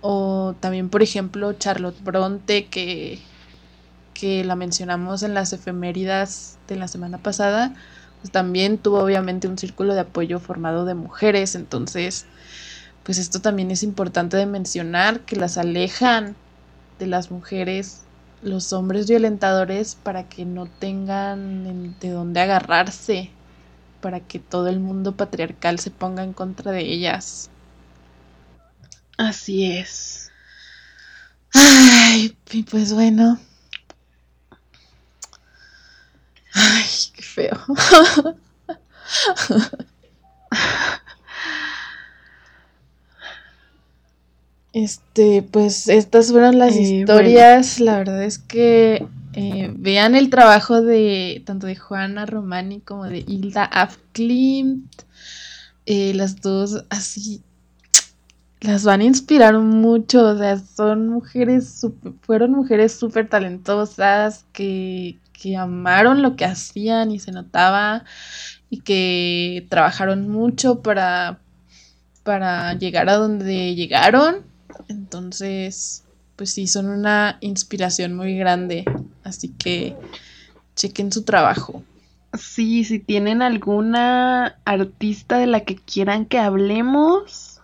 [0.00, 3.20] O también, por ejemplo, Charlotte Bronte, que,
[4.14, 7.72] que la mencionamos en las efeméridas de la semana pasada,
[8.20, 11.54] pues también tuvo obviamente un círculo de apoyo formado de mujeres.
[11.54, 12.26] Entonces,
[13.04, 16.34] pues esto también es importante de mencionar, que las alejan
[16.98, 18.02] de las mujeres
[18.42, 23.30] los hombres violentadores para que no tengan de dónde agarrarse,
[24.00, 27.50] para que todo el mundo patriarcal se ponga en contra de ellas.
[29.18, 30.30] Así es.
[31.54, 32.36] Ay,
[32.70, 33.38] pues bueno.
[37.16, 37.56] Qué feo.
[44.76, 47.80] Este, pues estas fueron las eh, historias.
[47.80, 53.24] La verdad es que eh, vean el trabajo de tanto de Juana Romani como de
[53.26, 54.92] Hilda Af Klimt.
[55.86, 57.40] Eh, las dos así
[58.60, 60.26] las van a inspirar mucho.
[60.26, 67.10] O sea, son mujeres, super, fueron mujeres súper talentosas que, que amaron lo que hacían
[67.10, 68.04] y se notaba
[68.70, 71.38] y que trabajaron mucho para,
[72.22, 74.44] para llegar a donde llegaron.
[74.88, 76.04] Entonces,
[76.36, 78.84] pues sí, son una inspiración muy grande.
[79.24, 79.96] Así que
[80.74, 81.82] chequen su trabajo.
[82.34, 87.60] Sí, si tienen alguna artista de la que quieran que hablemos,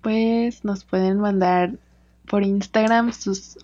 [0.00, 1.74] pues nos pueden mandar
[2.26, 3.58] por Instagram sus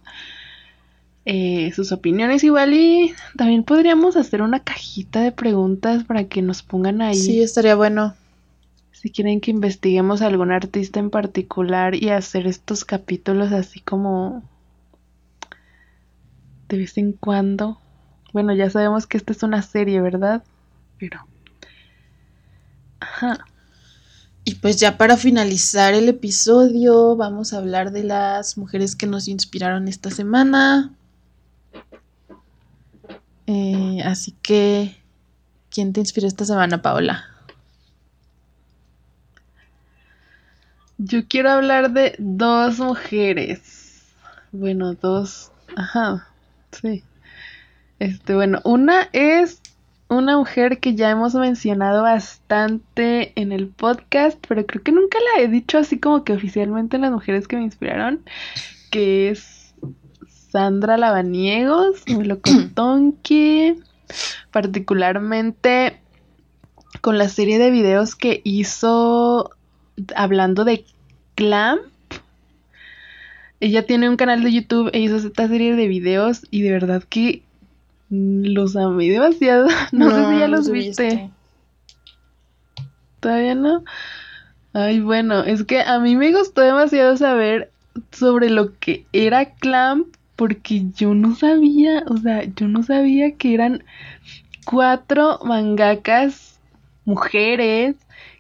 [1.31, 6.63] eh, sus opiniones igual y también podríamos hacer una cajita de preguntas para que nos
[6.63, 8.15] pongan ahí Sí, estaría bueno.
[8.93, 14.43] si quieren que investiguemos a algún artista en particular y hacer estos capítulos así como
[16.69, 17.79] de vez en cuando.
[18.33, 20.43] Bueno, ya sabemos que esta es una serie, ¿verdad?
[20.99, 21.27] Pero...
[23.01, 23.39] Ajá.
[24.45, 29.29] Y pues ya para finalizar el episodio, vamos a hablar de las mujeres que nos
[29.29, 30.98] inspiraron esta semana.
[33.51, 34.95] Eh, así que,
[35.71, 37.25] ¿quién te inspiró esta semana, Paola?
[40.99, 44.03] Yo quiero hablar de dos mujeres.
[44.53, 45.51] Bueno, dos.
[45.77, 46.29] Ajá.
[46.73, 47.03] Sí.
[47.99, 49.63] Este, bueno, una es
[50.09, 55.43] una mujer que ya hemos mencionado bastante en el podcast, pero creo que nunca la
[55.43, 58.21] he dicho así como que oficialmente en las mujeres que me inspiraron,
[58.91, 59.58] que es
[60.51, 63.77] Sandra Lavaniegos, Melocotonque,
[64.51, 66.01] particularmente
[67.01, 69.51] con la serie de videos que hizo
[70.17, 70.85] hablando de
[71.35, 71.83] Clamp.
[73.61, 77.03] Ella tiene un canal de YouTube e hizo esta serie de videos y de verdad
[77.03, 77.43] que
[78.09, 79.69] los amé demasiado.
[79.93, 81.31] No, sé si ya los viste.
[83.21, 83.85] ¿Todavía no?
[84.73, 87.73] Ay, bueno, es que a mí me gustó demasiado saber
[88.13, 93.55] sobre lo que era Clamp porque yo no sabía, o sea, yo no sabía que
[93.55, 93.83] eran
[94.65, 96.61] cuatro mangakas
[97.05, 97.97] mujeres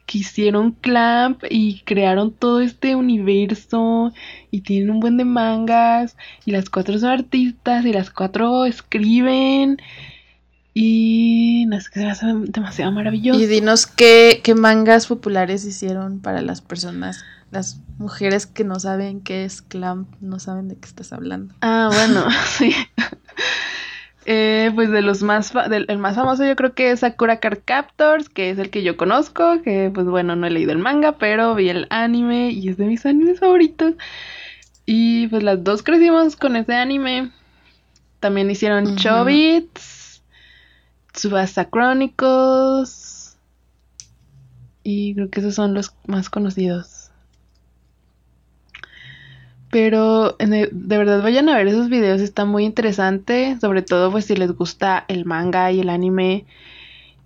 [0.06, 4.12] que hicieron Clamp y crearon todo este universo
[4.52, 9.78] y tienen un buen de mangas y las cuatro son artistas y las cuatro escriben
[10.74, 13.40] y no sé, hace demasiado maravilloso.
[13.40, 19.20] Y dinos qué, qué mangas populares hicieron para las personas, las mujeres que no saben
[19.20, 21.54] qué es Clamp, no saben de qué estás hablando.
[21.60, 22.26] Ah, bueno,
[22.58, 22.74] sí.
[24.30, 27.40] Eh, pues de los más, fa- del, el más famoso yo creo que es Sakura
[27.40, 30.78] Card Captors, que es el que yo conozco, que pues bueno, no he leído el
[30.78, 33.94] manga, pero vi el anime y es de mis animes favoritos.
[34.84, 37.30] Y pues las dos crecimos con ese anime.
[38.20, 38.96] También hicieron Ujú.
[38.96, 40.22] Chobits,
[41.12, 43.36] Tsubasa Chronicles.
[44.82, 46.97] Y creo que esos son los más conocidos.
[49.70, 54.24] Pero el- de verdad vayan a ver esos videos, está muy interesante, sobre todo pues
[54.26, 56.46] si les gusta el manga y el anime.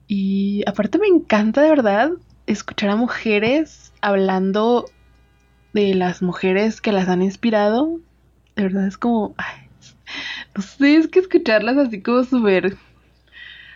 [0.09, 2.12] Y aparte me encanta de verdad
[2.47, 4.86] escuchar a mujeres hablando
[5.74, 8.01] de las mujeres que las han inspirado.
[8.57, 9.70] De verdad es como, ay,
[10.57, 12.76] no sé, es que escucharlas así como súper,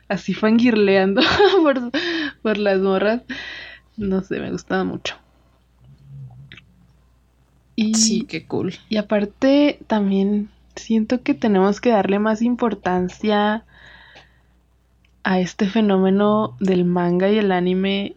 [0.08, 1.22] así fangirleando
[1.62, 1.90] por,
[2.42, 3.22] por las morras,
[3.96, 5.16] no sé, me gusta mucho.
[7.76, 8.74] Y, Sí, qué cool.
[8.88, 13.64] y aparte también siento que tenemos que darle más importancia
[15.24, 18.16] a este fenómeno del manga y el anime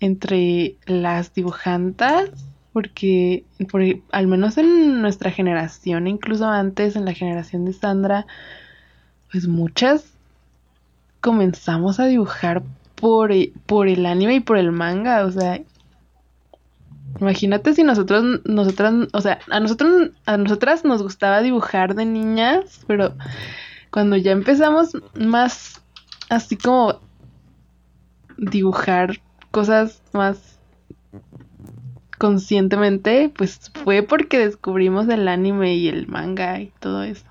[0.00, 2.30] entre las dibujantas,
[2.72, 3.82] porque por-
[4.12, 8.26] al menos en nuestra generación, incluso antes en la generación de Sandra,
[9.30, 10.12] pues muchas
[11.20, 12.62] comenzamos a dibujar
[12.94, 15.60] por, e- por el anime y por el manga, o sea,
[17.20, 22.84] imagínate si nosotros, nosotras, o sea, a nosotros, a nosotras nos gustaba dibujar de niñas,
[22.86, 23.14] pero
[23.90, 25.82] cuando ya empezamos más
[26.28, 27.00] así como
[28.36, 29.20] dibujar
[29.50, 30.58] cosas más
[32.18, 37.27] conscientemente, pues fue porque descubrimos el anime y el manga y todo eso.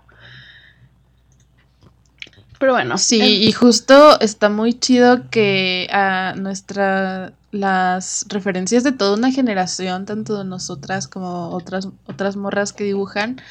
[2.60, 9.16] Pero bueno, Sí, y justo está muy chido que a nuestra las referencias de toda
[9.18, 13.42] una generación, tanto de nosotras como otras otras morras que dibujan,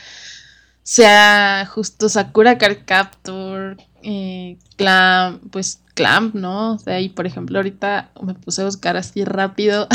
[0.82, 6.74] sea justo Sakura Card Captor, eh, Clamp, pues Clamp, ¿no?
[6.74, 9.88] O sea, y por ejemplo, ahorita me puse a buscar así rápido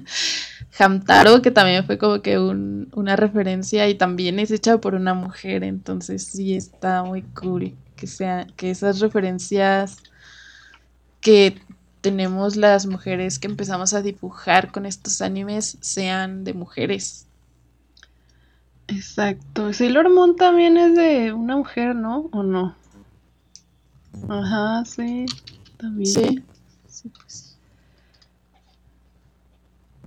[0.78, 5.64] Hamtaro, que también fue como que una referencia y también es hecha por una mujer,
[5.64, 9.98] entonces sí está muy cool que sea que esas referencias
[11.20, 11.60] que
[12.00, 17.26] tenemos las mujeres que empezamos a dibujar con estos animes sean de mujeres.
[18.86, 19.72] Exacto.
[19.72, 22.28] Sailor Moon también es de una mujer, ¿no?
[22.32, 22.74] ¿O no?
[24.28, 25.26] Ajá, sí.
[25.76, 26.06] También.
[26.06, 26.44] Sí.
[26.86, 27.58] sí pues.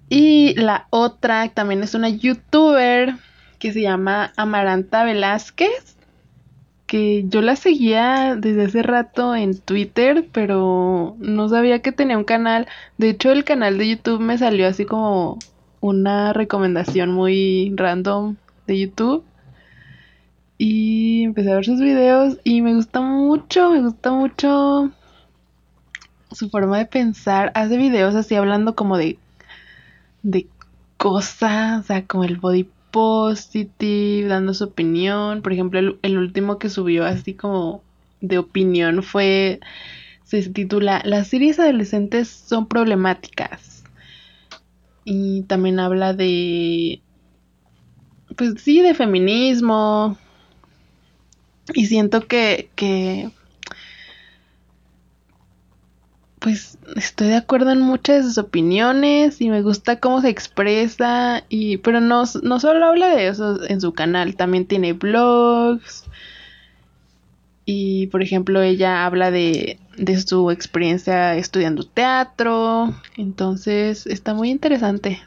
[0.10, 3.16] Y la otra también es una youtuber
[3.60, 5.96] que se llama Amaranta Velázquez,
[6.92, 12.26] que yo la seguía desde hace rato en Twitter, pero no sabía que tenía un
[12.26, 12.68] canal.
[12.98, 15.40] De hecho, el canal de YouTube me salió así como
[15.80, 18.36] una recomendación muy random
[18.68, 19.24] de YouTube.
[20.58, 24.92] Y empecé a ver sus videos y me gusta mucho, me gusta mucho
[26.30, 27.54] su forma de pensar.
[27.56, 29.18] Hace videos así hablando como de
[30.24, 30.46] de
[30.98, 35.42] cosas, o sea, como el body positive, dando su opinión.
[35.42, 37.82] Por ejemplo, el, último que subió así como
[38.22, 39.60] de opinión fue,
[40.24, 43.84] se titula Las series adolescentes son problemáticas.
[45.04, 47.02] Y también habla de,
[48.38, 50.18] pues sí, de feminismo.
[51.74, 53.32] Y siento que, que
[56.42, 61.44] pues estoy de acuerdo en muchas de sus opiniones y me gusta cómo se expresa
[61.50, 66.06] y pero no, no solo habla de eso en su canal, también tiene blogs
[67.64, 75.22] y por ejemplo ella habla de, de su experiencia estudiando teatro, entonces está muy interesante.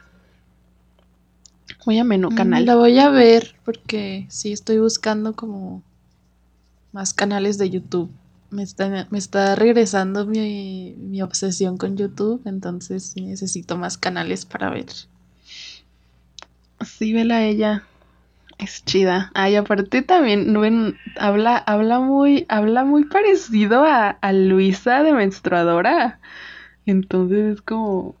[1.85, 2.65] Muy ameno mm, canal.
[2.65, 5.81] La voy a ver porque sí estoy buscando como
[6.91, 8.11] más canales de YouTube
[8.55, 14.69] me está, me está regresando mi, mi, obsesión con YouTube, entonces necesito más canales para
[14.69, 14.87] ver.
[16.83, 17.83] Sí, vela ella.
[18.57, 19.31] Es chida.
[19.33, 26.19] Ay, aparte también habla, habla muy, habla muy parecido a, a Luisa de menstruadora.
[26.85, 28.15] Entonces es como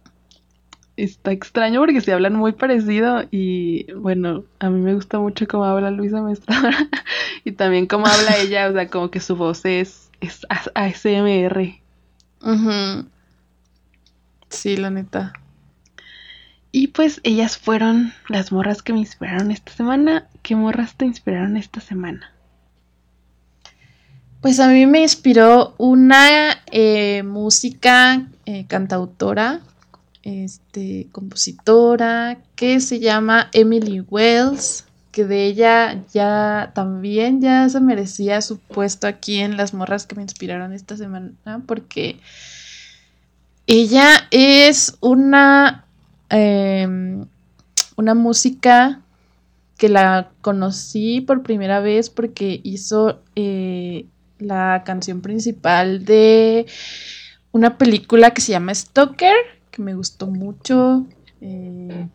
[0.97, 5.65] está extraño porque se hablan muy parecido y bueno, a mí me gusta mucho cómo
[5.65, 6.89] habla Luisa Menstruadora
[7.43, 11.79] y también cómo habla ella, o sea, como que su voz es es ASMR.
[14.49, 15.33] Sí, la neta.
[16.71, 20.27] Y pues ellas fueron las morras que me inspiraron esta semana.
[20.41, 22.33] ¿Qué morras te inspiraron esta semana?
[24.41, 29.61] Pues a mí me inspiró una eh, música eh, cantautora,
[30.23, 34.84] este, compositora, que se llama Emily Wells
[35.15, 40.13] que de ella ya también ya se merecía su puesto aquí en las morras que
[40.13, 41.31] me inspiraron esta semana,
[41.65, 42.19] porque
[43.65, 45.85] ella es una,
[46.27, 47.27] em,
[47.95, 49.03] una música
[49.77, 56.65] que la conocí por primera vez porque hizo eh, la canción principal de
[57.53, 59.37] una película que se llama Stalker,
[59.71, 61.05] que me gustó mucho.
[61.39, 62.09] Eh,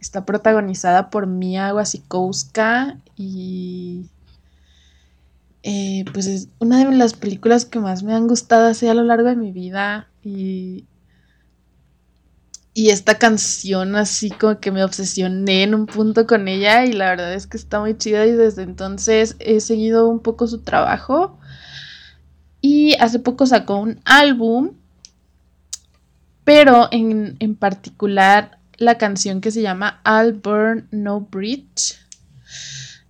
[0.00, 4.06] Está protagonizada por Mia Wasikowska y
[5.62, 9.02] eh, pues es una de las películas que más me han gustado así a lo
[9.02, 10.84] largo de mi vida y,
[12.74, 17.10] y esta canción así como que me obsesioné en un punto con ella y la
[17.10, 21.38] verdad es que está muy chida y desde entonces he seguido un poco su trabajo.
[22.60, 24.72] Y hace poco sacó un álbum
[26.48, 31.96] pero en, en particular la canción que se llama I'll Burn No Bridge.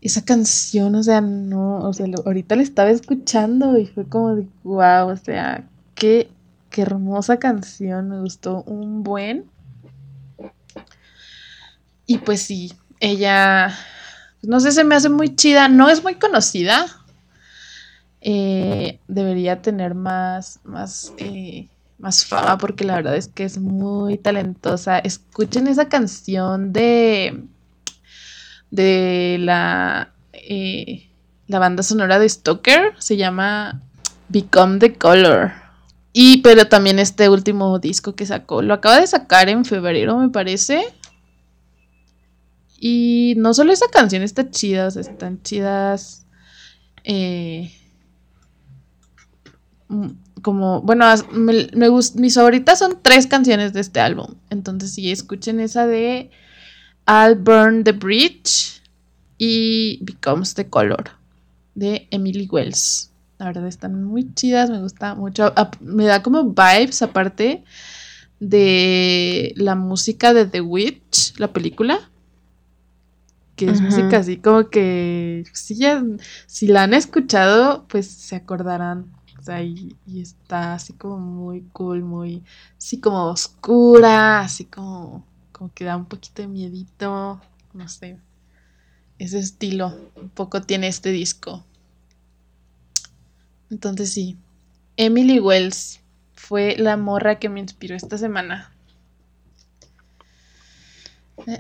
[0.00, 4.46] Esa canción, o sea, no, o sea, ahorita la estaba escuchando y fue como de
[4.64, 6.30] wow, o sea, qué,
[6.70, 9.46] qué hermosa canción, me gustó un buen.
[12.06, 13.76] Y pues sí, ella,
[14.42, 16.86] no sé, se me hace muy chida, no es muy conocida.
[18.20, 21.68] Eh, debería tener más, más eh,
[21.98, 24.98] más fama porque la verdad es que es muy talentosa.
[24.98, 27.44] Escuchen esa canción de
[28.70, 31.10] de la eh,
[31.46, 33.82] la banda sonora de Stoker se llama
[34.28, 35.52] Become the Color.
[36.12, 40.30] Y pero también este último disco que sacó, lo acaba de sacar en febrero, me
[40.30, 40.84] parece.
[42.80, 46.26] Y no solo esa canción está chida, o sea, están chidas
[47.04, 47.72] eh,
[50.42, 54.34] como, bueno, me, me mis favoritas son tres canciones de este álbum.
[54.50, 56.30] Entonces, sí, escuchen esa de
[57.06, 58.82] I'll Burn the Bridge
[59.38, 61.10] y Becomes the Color
[61.74, 63.12] de Emily Wells.
[63.38, 65.54] La verdad están muy chidas, me gusta mucho.
[65.80, 67.62] Me da como vibes aparte
[68.40, 72.10] de la música de The Witch, la película.
[73.54, 76.04] Que es música así como que si ya,
[76.46, 79.06] si la han escuchado, pues se acordarán.
[79.48, 82.42] Y, y está así como muy cool, muy
[82.76, 87.40] así como oscura, así como, como que da un poquito de miedito,
[87.72, 88.18] no sé.
[89.18, 91.64] Ese estilo un poco tiene este disco.
[93.70, 94.36] Entonces sí,
[94.96, 96.00] Emily Wells
[96.34, 98.72] fue la morra que me inspiró esta semana.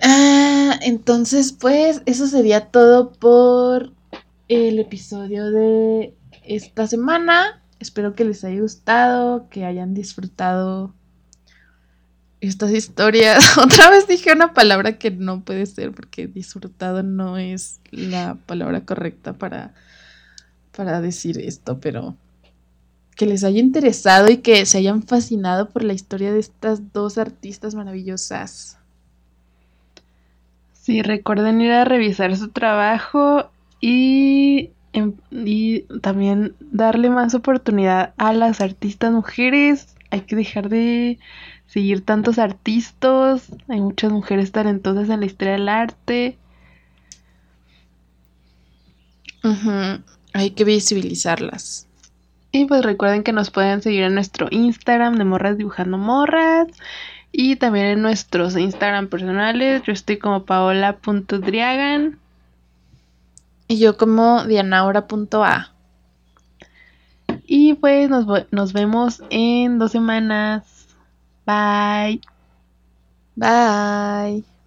[0.02, 3.92] Ah, entonces, pues, eso sería todo por
[4.48, 7.57] el episodio de esta semana.
[7.80, 10.94] Espero que les haya gustado, que hayan disfrutado
[12.40, 13.58] estas historias.
[13.58, 18.84] Otra vez dije una palabra que no puede ser porque disfrutado no es la palabra
[18.84, 19.74] correcta para,
[20.76, 22.16] para decir esto, pero
[23.16, 27.18] que les haya interesado y que se hayan fascinado por la historia de estas dos
[27.18, 28.78] artistas maravillosas.
[30.72, 33.50] Sí, recuerden ir a revisar su trabajo
[33.80, 39.94] y, y también darle más oportunidad a las artistas mujeres.
[40.10, 41.18] Hay que dejar de
[41.66, 43.52] seguir tantos artistas.
[43.68, 46.38] Hay muchas mujeres talentosas en la historia del arte.
[50.32, 51.86] Hay que visibilizarlas.
[52.50, 56.68] Y pues recuerden que nos pueden seguir en nuestro Instagram de Morras Dibujando Morras.
[57.30, 59.82] Y también en nuestros Instagram personales.
[59.82, 62.18] Yo estoy como paola.driagan.
[63.68, 65.72] Y yo como dianaura.a.
[67.46, 70.88] Y pues nos, nos vemos en dos semanas.
[71.46, 72.20] Bye.
[73.36, 74.57] Bye.